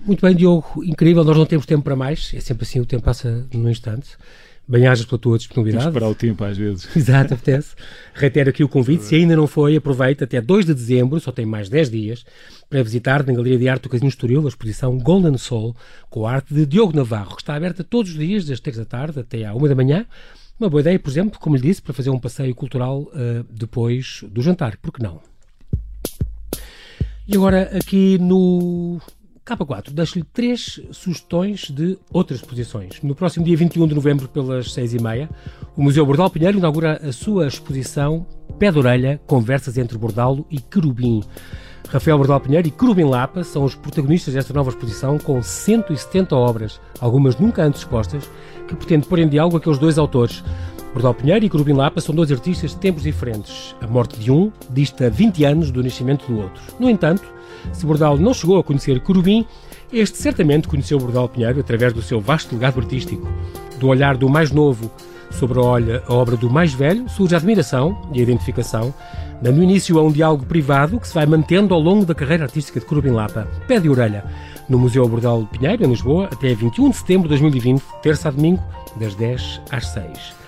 Muito 0.05 0.25
bem, 0.25 0.35
Diogo, 0.35 0.83
incrível. 0.85 1.23
Nós 1.23 1.37
não 1.37 1.47
temos 1.47 1.67
tempo 1.67 1.83
para 1.83 1.95
mais, 1.95 2.33
é 2.35 2.41
sempre 2.41 2.65
assim, 2.65 2.81
o 2.81 2.87
tempo 2.87 3.03
passa 3.03 3.47
num 3.53 3.69
instante. 3.69 4.09
Bem-ajas 4.71 5.05
pela 5.05 5.19
tua 5.19 5.37
disponibilidade. 5.37 5.87
Temos 5.87 5.99
parar 5.99 6.13
o 6.13 6.15
tempo 6.15 6.45
às 6.45 6.57
vezes. 6.57 6.89
Exato, 6.97 7.35
apetece. 7.35 7.75
Reitero 8.15 8.51
aqui 8.51 8.63
o 8.63 8.69
convite. 8.69 9.03
Se 9.03 9.17
ainda 9.17 9.35
não 9.35 9.49
foi, 9.49 9.75
aproveita 9.75 10.23
até 10.23 10.41
2 10.41 10.65
de 10.65 10.73
dezembro, 10.73 11.19
só 11.19 11.33
tem 11.33 11.45
mais 11.45 11.69
10 11.69 11.91
dias, 11.91 12.25
para 12.69 12.81
visitar 12.81 13.27
na 13.27 13.33
Galeria 13.33 13.59
de 13.59 13.69
Arte 13.69 13.83
do 13.83 13.89
Casino 13.89 14.09
Estoril 14.09 14.45
a 14.45 14.49
exposição 14.49 14.97
Golden 14.97 15.37
Soul, 15.39 15.75
com 16.09 16.25
a 16.25 16.35
arte 16.35 16.55
de 16.55 16.65
Diogo 16.65 16.95
Navarro, 16.95 17.35
que 17.35 17.43
está 17.43 17.57
aberta 17.57 17.83
todos 17.83 18.13
os 18.13 18.17
dias, 18.17 18.45
das 18.45 18.61
3 18.61 18.77
da 18.77 18.85
tarde 18.85 19.19
até 19.19 19.45
à 19.45 19.53
1 19.53 19.67
da 19.67 19.75
manhã. 19.75 20.07
Uma 20.61 20.71
boa 20.71 20.83
ideia, 20.83 21.01
por 21.01 21.11
exemplo, 21.11 21.41
como 21.41 21.57
lhe 21.57 21.63
disse, 21.63 21.83
para 21.83 21.93
fazer 21.93 22.11
um 22.11 22.21
passeio 22.21 22.55
cultural 22.55 23.01
uh, 23.01 23.45
depois 23.51 24.23
do 24.31 24.41
jantar. 24.41 24.77
Por 24.77 24.93
que 24.93 25.03
não? 25.03 25.21
E 27.27 27.35
agora, 27.35 27.77
aqui 27.77 28.19
no 28.19 29.01
K4, 29.57 29.91
deixo-lhe 29.93 30.25
três 30.25 30.81
sugestões 30.93 31.71
de 31.71 31.99
outras 32.13 32.41
exposições. 32.41 33.01
No 33.03 33.15
próximo 33.15 33.45
dia 33.45 33.57
21 33.57 33.87
de 33.87 33.95
novembro, 33.95 34.29
pelas 34.29 34.73
seis 34.73 34.95
e 34.95 35.03
meia, 35.03 35.29
o 35.77 35.83
Museu 35.83 36.05
Bordal 36.05 36.31
Pinheiro 36.31 36.59
inaugura 36.59 37.01
a 37.03 37.13
sua 37.13 37.47
exposição 37.47 38.27
Pé 38.59 38.71
de 38.71 38.79
Orelha, 38.79 39.21
Conversas 39.27 39.79
entre 39.79 39.97
Bordalo 39.97 40.47
e 40.51 40.61
Querubim. 40.61 41.23
Rafael 41.89 42.19
Bordal 42.19 42.41
Pinheiro 42.41 42.69
e 42.69 42.71
Crubin 42.71 43.05
Lapa 43.05 43.43
são 43.43 43.65
os 43.65 43.75
protagonistas 43.75 44.35
desta 44.35 44.55
nova 44.55 44.71
exposição 44.71 45.19
com 45.19 45.43
170 45.43 46.37
obras, 46.37 46.81
algumas 47.01 47.37
nunca 47.37 47.65
antes 47.65 47.81
expostas, 47.81 48.31
que 48.69 48.77
pretende 48.77 49.09
pôr 49.09 49.19
em 49.19 49.29
diálogo 49.29 49.57
aqueles 49.57 49.79
dois 49.79 49.99
autores. 49.99 50.45
Bordal 50.93 51.15
Pinheiro 51.15 51.45
e 51.45 51.49
Crubin 51.49 51.73
Lapa 51.73 52.01
são 52.01 52.15
dois 52.15 52.31
artistas 52.31 52.71
de 52.71 52.77
tempos 52.77 53.03
diferentes. 53.03 53.75
A 53.81 53.87
morte 53.89 54.21
de 54.21 54.31
um 54.31 54.53
dista 54.71 55.11
20 55.11 55.45
anos 55.45 55.71
do 55.71 55.83
nascimento 55.83 56.27
do 56.27 56.41
outro. 56.41 56.63
No 56.79 56.89
entanto, 56.89 57.25
se 57.73 57.85
Bordal 57.87 58.17
não 58.17 58.35
chegou 58.35 58.59
a 58.59 58.65
conhecer 58.65 59.01
Crubin, 59.01 59.47
este 59.93 60.19
certamente 60.19 60.69
conheceu 60.69 60.99
Bordal 60.99 61.29
Pinheiro 61.29 61.61
através 61.61 61.93
do 61.93 62.03
seu 62.03 62.21
vasto 62.21 62.55
legado 62.55 62.81
artístico. 62.81 63.27
Do 63.79 63.89
olhar 63.89 64.17
do 64.17 64.29
mais 64.29 64.51
novo 64.51 64.91
sobre 65.31 65.59
a, 65.59 66.13
obra 66.13 66.37
do 66.37 66.51
mais 66.51 66.73
velho, 66.73 67.09
surge 67.09 67.35
a 67.35 67.39
admiração 67.39 68.01
e 68.13 68.21
a 68.21 68.23
identificação, 68.23 68.93
dando 69.41 69.63
início 69.63 69.99
a 69.99 70.03
um 70.03 70.13
diálogo 70.13 70.45
privado 70.45 70.99
que 71.01 71.09
se 71.09 71.15
vai 71.15 71.27
mantendo 71.27 71.75
ao 71.75 71.81
longo 71.81 72.05
da 72.05 72.15
carreira 72.15 72.45
artística 72.45 72.79
de 72.79 72.87
Curubim 72.87 73.11
Lapa, 73.11 73.49
pé 73.67 73.81
de 73.81 73.89
orelha, 73.89 74.25
no 74.69 74.79
Museu 74.79 75.09
Bordal 75.09 75.47
Pinheiro, 75.47 75.85
em 75.85 75.89
Lisboa, 75.89 76.29
até 76.31 76.55
21 76.55 76.91
de 76.91 76.97
setembro 76.97 77.29
de 77.29 77.41
2020, 77.41 77.83
terça 78.03 78.29
a 78.29 78.31
domingo, 78.31 78.63
das 78.97 79.15
10 79.15 79.63
às 79.71 79.87
6. 79.89 80.40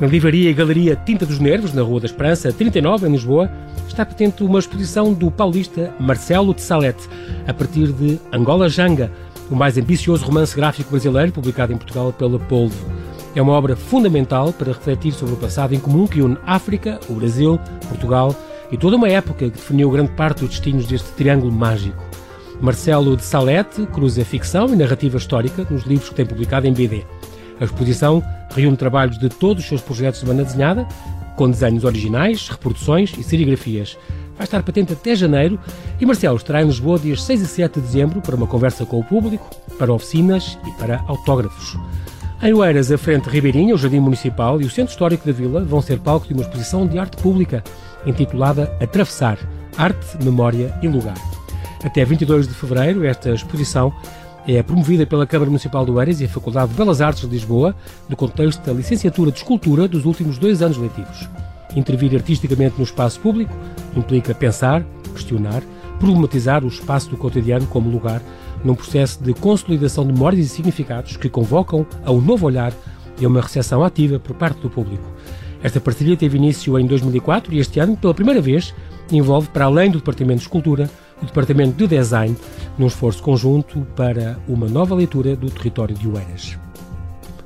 Na 0.00 0.06
livraria 0.06 0.48
e 0.48 0.54
galeria 0.54 0.96
Tinta 0.96 1.26
dos 1.26 1.38
Nervos, 1.38 1.74
na 1.74 1.82
Rua 1.82 2.00
da 2.00 2.06
Esperança, 2.06 2.52
39, 2.52 3.06
em 3.06 3.12
Lisboa, 3.12 3.50
está 3.86 4.06
patente 4.06 4.42
uma 4.42 4.58
exposição 4.58 5.12
do 5.12 5.30
paulista 5.30 5.92
Marcelo 6.00 6.54
de 6.54 6.62
Salete, 6.62 7.08
a 7.46 7.52
partir 7.52 7.92
de 7.92 8.18
Angola 8.32 8.68
Janga, 8.68 9.12
o 9.50 9.54
mais 9.56 9.76
ambicioso 9.76 10.24
romance 10.24 10.56
gráfico 10.56 10.90
brasileiro 10.90 11.32
publicado 11.32 11.72
em 11.72 11.76
Portugal 11.76 12.12
pela 12.12 12.38
Polvo. 12.38 12.90
É 13.34 13.42
uma 13.42 13.52
obra 13.52 13.76
fundamental 13.76 14.52
para 14.52 14.72
refletir 14.72 15.12
sobre 15.12 15.34
o 15.34 15.36
passado 15.36 15.74
em 15.74 15.78
comum 15.78 16.06
que 16.06 16.22
une 16.22 16.38
África, 16.46 16.98
o 17.08 17.14
Brasil, 17.14 17.60
Portugal 17.88 18.34
e 18.72 18.76
toda 18.76 18.96
uma 18.96 19.08
época 19.08 19.50
que 19.50 19.56
definiu 19.56 19.90
grande 19.90 20.12
parte 20.12 20.40
dos 20.40 20.50
destinos 20.50 20.86
deste 20.86 21.10
triângulo 21.12 21.52
mágico. 21.52 22.02
Marcelo 22.60 23.16
de 23.16 23.24
Salete 23.24 23.86
cruza 23.86 24.24
ficção 24.24 24.72
e 24.72 24.76
narrativa 24.76 25.16
histórica 25.16 25.66
nos 25.70 25.84
livros 25.84 26.08
que 26.08 26.14
tem 26.14 26.26
publicado 26.26 26.66
em 26.66 26.72
BD. 26.72 27.04
A 27.60 27.64
exposição 27.64 28.22
reúne 28.54 28.76
trabalhos 28.76 29.18
de 29.18 29.28
todos 29.28 29.62
os 29.62 29.68
seus 29.68 29.80
projetos 29.80 30.20
de 30.20 30.26
banda 30.26 30.44
desenhada, 30.44 30.88
com 31.36 31.50
desenhos 31.50 31.84
originais, 31.84 32.48
reproduções 32.48 33.12
e 33.16 33.22
serigrafias. 33.22 33.96
Vai 34.36 34.44
estar 34.44 34.62
patente 34.62 34.94
até 34.94 35.14
janeiro 35.14 35.60
e 36.00 36.06
Marcelo 36.06 36.36
estará 36.36 36.62
em 36.62 36.66
Lisboa 36.66 36.98
dias 36.98 37.22
6 37.22 37.42
e 37.42 37.46
7 37.46 37.74
de 37.74 37.86
dezembro 37.86 38.20
para 38.22 38.34
uma 38.34 38.46
conversa 38.46 38.86
com 38.86 38.98
o 38.98 39.04
público, 39.04 39.48
para 39.78 39.92
oficinas 39.92 40.58
e 40.66 40.72
para 40.72 41.04
autógrafos. 41.06 41.76
Em 42.42 42.54
Oeiras, 42.54 42.90
a 42.90 42.96
frente 42.96 43.28
ribeirinha, 43.28 43.74
o 43.74 43.78
Jardim 43.78 44.00
Municipal 44.00 44.62
e 44.62 44.64
o 44.64 44.70
Centro 44.70 44.92
Histórico 44.92 45.26
da 45.26 45.32
Vila 45.32 45.62
vão 45.62 45.82
ser 45.82 45.98
palco 45.98 46.26
de 46.26 46.32
uma 46.32 46.42
exposição 46.42 46.86
de 46.86 46.98
arte 46.98 47.18
pública 47.18 47.62
intitulada 48.06 48.74
Atravessar 48.80 49.38
Arte, 49.76 50.24
Memória 50.24 50.74
e 50.82 50.88
Lugar. 50.88 51.16
Até 51.84 52.02
22 52.02 52.48
de 52.48 52.54
fevereiro, 52.54 53.04
esta 53.04 53.30
exposição 53.30 53.92
é 54.56 54.62
promovida 54.62 55.06
pela 55.06 55.26
Câmara 55.26 55.50
Municipal 55.50 55.84
de 55.84 55.90
Oeiras 55.90 56.20
e 56.20 56.24
a 56.24 56.28
Faculdade 56.28 56.70
de 56.70 56.76
Belas 56.76 57.00
Artes 57.00 57.22
de 57.22 57.28
Lisboa, 57.28 57.74
no 58.08 58.16
contexto 58.16 58.64
da 58.64 58.72
licenciatura 58.72 59.30
de 59.30 59.38
Escultura 59.38 59.86
dos 59.86 60.04
últimos 60.04 60.38
dois 60.38 60.62
anos 60.62 60.76
letivos. 60.76 61.28
Intervir 61.76 62.14
artisticamente 62.14 62.76
no 62.76 62.84
espaço 62.84 63.20
público 63.20 63.54
implica 63.96 64.34
pensar, 64.34 64.84
questionar, 65.14 65.62
problematizar 65.98 66.64
o 66.64 66.68
espaço 66.68 67.10
do 67.10 67.16
cotidiano 67.16 67.66
como 67.66 67.90
lugar 67.90 68.20
num 68.64 68.74
processo 68.74 69.22
de 69.22 69.32
consolidação 69.34 70.06
de 70.06 70.12
memórias 70.12 70.46
e 70.46 70.48
significados 70.48 71.16
que 71.16 71.28
convocam 71.28 71.86
a 72.04 72.10
um 72.10 72.20
novo 72.20 72.46
olhar 72.46 72.72
e 73.20 73.24
a 73.24 73.28
uma 73.28 73.40
recepção 73.40 73.84
ativa 73.84 74.18
por 74.18 74.34
parte 74.34 74.60
do 74.60 74.70
público. 74.70 75.04
Esta 75.62 75.80
parceria 75.80 76.16
teve 76.16 76.38
início 76.38 76.78
em 76.78 76.86
2004 76.86 77.52
e 77.54 77.58
este 77.58 77.78
ano, 77.78 77.96
pela 77.96 78.14
primeira 78.14 78.40
vez, 78.40 78.74
envolve, 79.12 79.48
para 79.48 79.66
além 79.66 79.90
do 79.90 79.98
Departamento 79.98 80.38
de 80.38 80.44
Escultura, 80.44 80.90
o 81.22 81.26
Departamento 81.26 81.76
de 81.76 81.86
Design, 81.86 82.36
num 82.78 82.86
esforço 82.86 83.22
conjunto 83.22 83.86
para 83.96 84.38
uma 84.48 84.68
nova 84.68 84.94
leitura 84.94 85.36
do 85.36 85.50
território 85.50 85.94
de 85.94 86.08
Oeiras. 86.08 86.58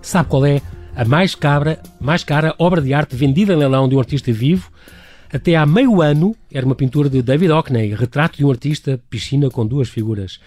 Sabe 0.00 0.28
qual 0.28 0.46
é 0.46 0.60
a 0.94 1.04
mais, 1.04 1.34
cabra, 1.34 1.80
mais 2.00 2.22
cara 2.22 2.54
obra 2.58 2.80
de 2.80 2.94
arte 2.94 3.16
vendida 3.16 3.52
em 3.52 3.56
leilão 3.56 3.88
de 3.88 3.96
um 3.96 3.98
artista 3.98 4.32
vivo? 4.32 4.70
Até 5.32 5.56
há 5.56 5.66
meio 5.66 6.00
ano 6.00 6.36
era 6.52 6.64
uma 6.64 6.74
pintura 6.74 7.10
de 7.10 7.20
David 7.20 7.50
Hockney, 7.50 7.94
retrato 7.94 8.38
de 8.38 8.44
um 8.44 8.50
artista, 8.50 9.00
piscina 9.10 9.50
com 9.50 9.66
duas 9.66 9.88
figuras 9.88 10.38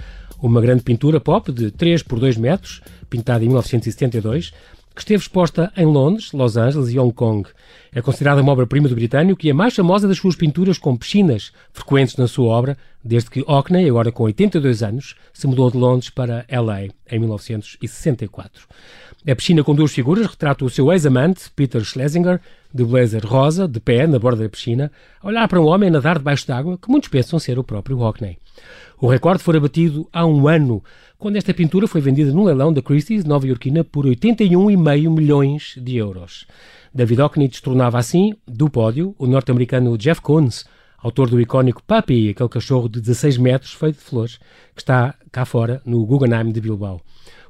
uma 0.41 0.61
grande 0.61 0.83
pintura 0.83 1.19
pop 1.19 1.51
de 1.51 1.71
3 1.71 2.03
por 2.03 2.19
2 2.19 2.37
metros, 2.37 2.81
pintada 3.09 3.43
em 3.43 3.47
1972, 3.47 4.53
que 4.97 5.03
esteve 5.03 5.21
exposta 5.21 5.71
em 5.77 5.85
Londres, 5.85 6.31
Los 6.33 6.57
Angeles 6.57 6.89
e 6.89 6.97
Hong 6.97 7.13
Kong. 7.13 7.47
É 7.93 8.01
considerada 8.01 8.41
uma 8.41 8.51
obra-prima 8.51 8.89
do 8.89 8.95
britânico 8.95 9.45
e 9.45 9.51
a 9.51 9.53
mais 9.53 9.75
famosa 9.75 10.07
das 10.07 10.17
suas 10.17 10.35
pinturas 10.35 10.79
com 10.79 10.97
piscinas 10.97 11.51
frequentes 11.71 12.17
na 12.17 12.27
sua 12.27 12.47
obra, 12.47 12.75
desde 13.03 13.29
que 13.29 13.45
Hockney, 13.47 13.87
agora 13.87 14.11
com 14.11 14.23
82 14.23 14.81
anos, 14.81 15.15
se 15.31 15.45
mudou 15.45 15.69
de 15.69 15.77
Londres 15.77 16.09
para 16.09 16.45
LA 16.49 16.87
em 17.11 17.19
1964. 17.19 18.67
A 19.29 19.35
piscina 19.35 19.63
com 19.63 19.75
duas 19.75 19.91
figuras 19.91 20.25
retrata 20.25 20.65
o 20.65 20.69
seu 20.69 20.91
ex-amante, 20.91 21.51
Peter 21.55 21.83
Schlesinger, 21.83 22.41
de 22.73 22.83
blazer 22.83 23.23
rosa, 23.23 23.67
de 23.67 23.79
pé, 23.79 24.07
na 24.07 24.17
borda 24.17 24.43
da 24.43 24.49
piscina, 24.49 24.91
a 25.21 25.27
olhar 25.27 25.47
para 25.47 25.61
um 25.61 25.67
homem 25.67 25.91
nadar 25.91 26.17
debaixo 26.17 26.47
d'água, 26.47 26.75
que 26.75 26.89
muitos 26.89 27.09
pensam 27.09 27.37
ser 27.37 27.59
o 27.59 27.63
próprio 27.63 27.99
Hockney. 27.99 28.39
O 28.99 29.05
recorde 29.07 29.43
foi 29.43 29.59
batido 29.59 30.09
há 30.11 30.25
um 30.25 30.47
ano, 30.47 30.83
quando 31.19 31.35
esta 31.35 31.53
pintura 31.53 31.87
foi 31.87 32.01
vendida 32.01 32.31
num 32.31 32.43
leilão 32.43 32.73
da 32.73 32.81
Christie's 32.81 33.23
nova-iorquina 33.23 33.83
por 33.83 34.07
81,5 34.07 35.15
milhões 35.15 35.75
de 35.77 35.97
euros. 35.97 36.47
David 36.91 37.21
Hockney 37.21 37.47
destornava 37.47 37.99
assim, 37.99 38.33
do 38.47 38.67
pódio, 38.71 39.13
o 39.19 39.27
norte-americano 39.27 39.95
Jeff 39.99 40.19
Koons, 40.19 40.65
autor 40.97 41.29
do 41.29 41.39
icónico 41.39 41.83
Papi, 41.83 42.29
aquele 42.29 42.49
cachorro 42.49 42.89
de 42.89 42.99
16 42.99 43.37
metros 43.37 43.71
feito 43.73 43.97
de 43.97 44.03
flores, 44.03 44.39
que 44.73 44.81
está 44.81 45.13
cá 45.31 45.45
fora 45.45 45.79
no 45.85 46.03
Guggenheim 46.03 46.51
de 46.51 46.59
Bilbao. 46.59 46.99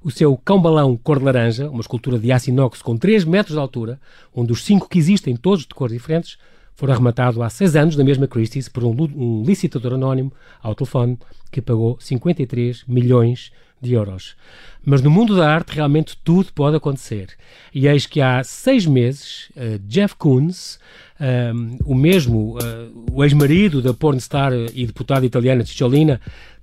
O 0.03 0.11
seu 0.11 0.35
cão-balão 0.35 0.97
cor 0.97 1.17
de 1.17 1.23
laranja, 1.23 1.69
uma 1.69 1.79
escultura 1.79 2.19
de 2.19 2.29
aço 2.29 2.49
inox 2.49 2.81
com 2.81 2.97
3 2.97 3.23
metros 3.23 3.55
de 3.55 3.61
altura, 3.61 4.01
um 4.35 4.43
dos 4.43 4.65
cinco 4.65 4.89
que 4.89 4.99
existem, 4.99 5.37
todos 5.37 5.61
de 5.61 5.73
cores 5.73 5.93
diferentes, 5.93 6.37
foi 6.77 6.91
arrematado 6.91 7.41
há 7.41 7.49
seis 7.49 7.75
anos 7.75 7.97
na 7.97 8.03
mesma 8.03 8.27
Christie's 8.27 8.69
por 8.69 8.83
um, 8.83 8.95
um 9.15 9.43
licitador 9.43 9.93
anónimo 9.93 10.31
ao 10.61 10.75
telefone 10.75 11.17
que 11.51 11.59
pagou 11.59 11.97
53 11.99 12.83
milhões 12.87 13.51
de 13.81 13.95
euros. 13.95 14.35
Mas 14.85 15.01
no 15.01 15.09
mundo 15.09 15.35
da 15.35 15.51
arte 15.51 15.73
realmente 15.73 16.15
tudo 16.23 16.53
pode 16.53 16.77
acontecer. 16.77 17.29
E 17.73 17.87
eis 17.87 18.05
que 18.05 18.21
há 18.21 18.43
seis 18.43 18.85
meses, 18.85 19.49
uh, 19.55 19.79
Jeff 19.87 20.15
Koons, 20.15 20.79
um, 21.19 21.25
ehm, 21.25 21.77
o 21.83 21.95
mesmo, 21.95 22.57
uh, 22.57 23.05
o 23.11 23.23
ex-marido 23.23 23.81
da 23.81 23.93
pornstar 23.93 24.53
e 24.53 24.85
deputada 24.85 25.25
italiana 25.25 25.65
Cicciolina, 25.65 26.21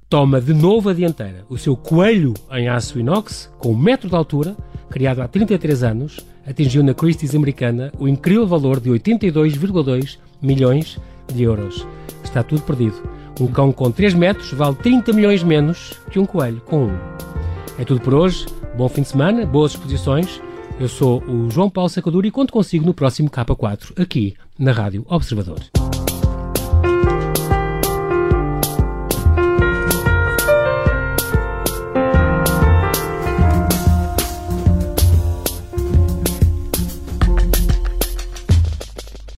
toma 0.08 0.40
de 0.40 0.54
novo 0.54 0.90
a 0.90 0.94
dianteira. 0.94 1.44
O 1.48 1.58
seu 1.58 1.76
coelho 1.76 2.34
em 2.52 2.68
aço 2.68 3.00
inox, 3.00 3.50
com 3.58 3.72
um 3.72 3.76
metro 3.76 4.08
de 4.08 4.14
altura, 4.14 4.56
criado 4.90 5.22
há 5.22 5.28
33 5.28 5.82
anos, 5.82 6.20
atingiu 6.46 6.82
na 6.82 6.94
Christie's 6.94 7.34
americana 7.34 7.92
o 7.98 8.08
incrível 8.08 8.46
valor 8.46 8.80
de 8.80 8.90
82,2 8.90 10.18
milhões 10.40 10.98
de 11.32 11.42
euros. 11.42 11.86
Está 12.22 12.42
tudo 12.42 12.62
perdido. 12.62 12.96
Um 13.40 13.46
cão 13.46 13.72
com 13.72 13.90
3 13.90 14.14
metros 14.14 14.52
vale 14.52 14.76
30 14.76 15.12
milhões 15.12 15.42
menos 15.42 15.94
que 16.10 16.18
um 16.18 16.26
coelho 16.26 16.60
com 16.66 16.86
1. 16.86 16.90
É 17.78 17.84
tudo 17.84 18.00
por 18.00 18.14
hoje. 18.14 18.46
Bom 18.76 18.88
fim 18.88 19.02
de 19.02 19.08
semana, 19.08 19.44
boas 19.46 19.72
exposições. 19.72 20.40
Eu 20.78 20.88
sou 20.88 21.22
o 21.24 21.50
João 21.50 21.70
Paulo 21.70 21.88
Sacadura 21.88 22.26
e 22.26 22.30
conto 22.30 22.52
consigo 22.52 22.84
no 22.84 22.94
próximo 22.94 23.30
K4, 23.30 24.00
aqui 24.00 24.34
na 24.58 24.72
Rádio 24.72 25.04
Observador. 25.08 25.83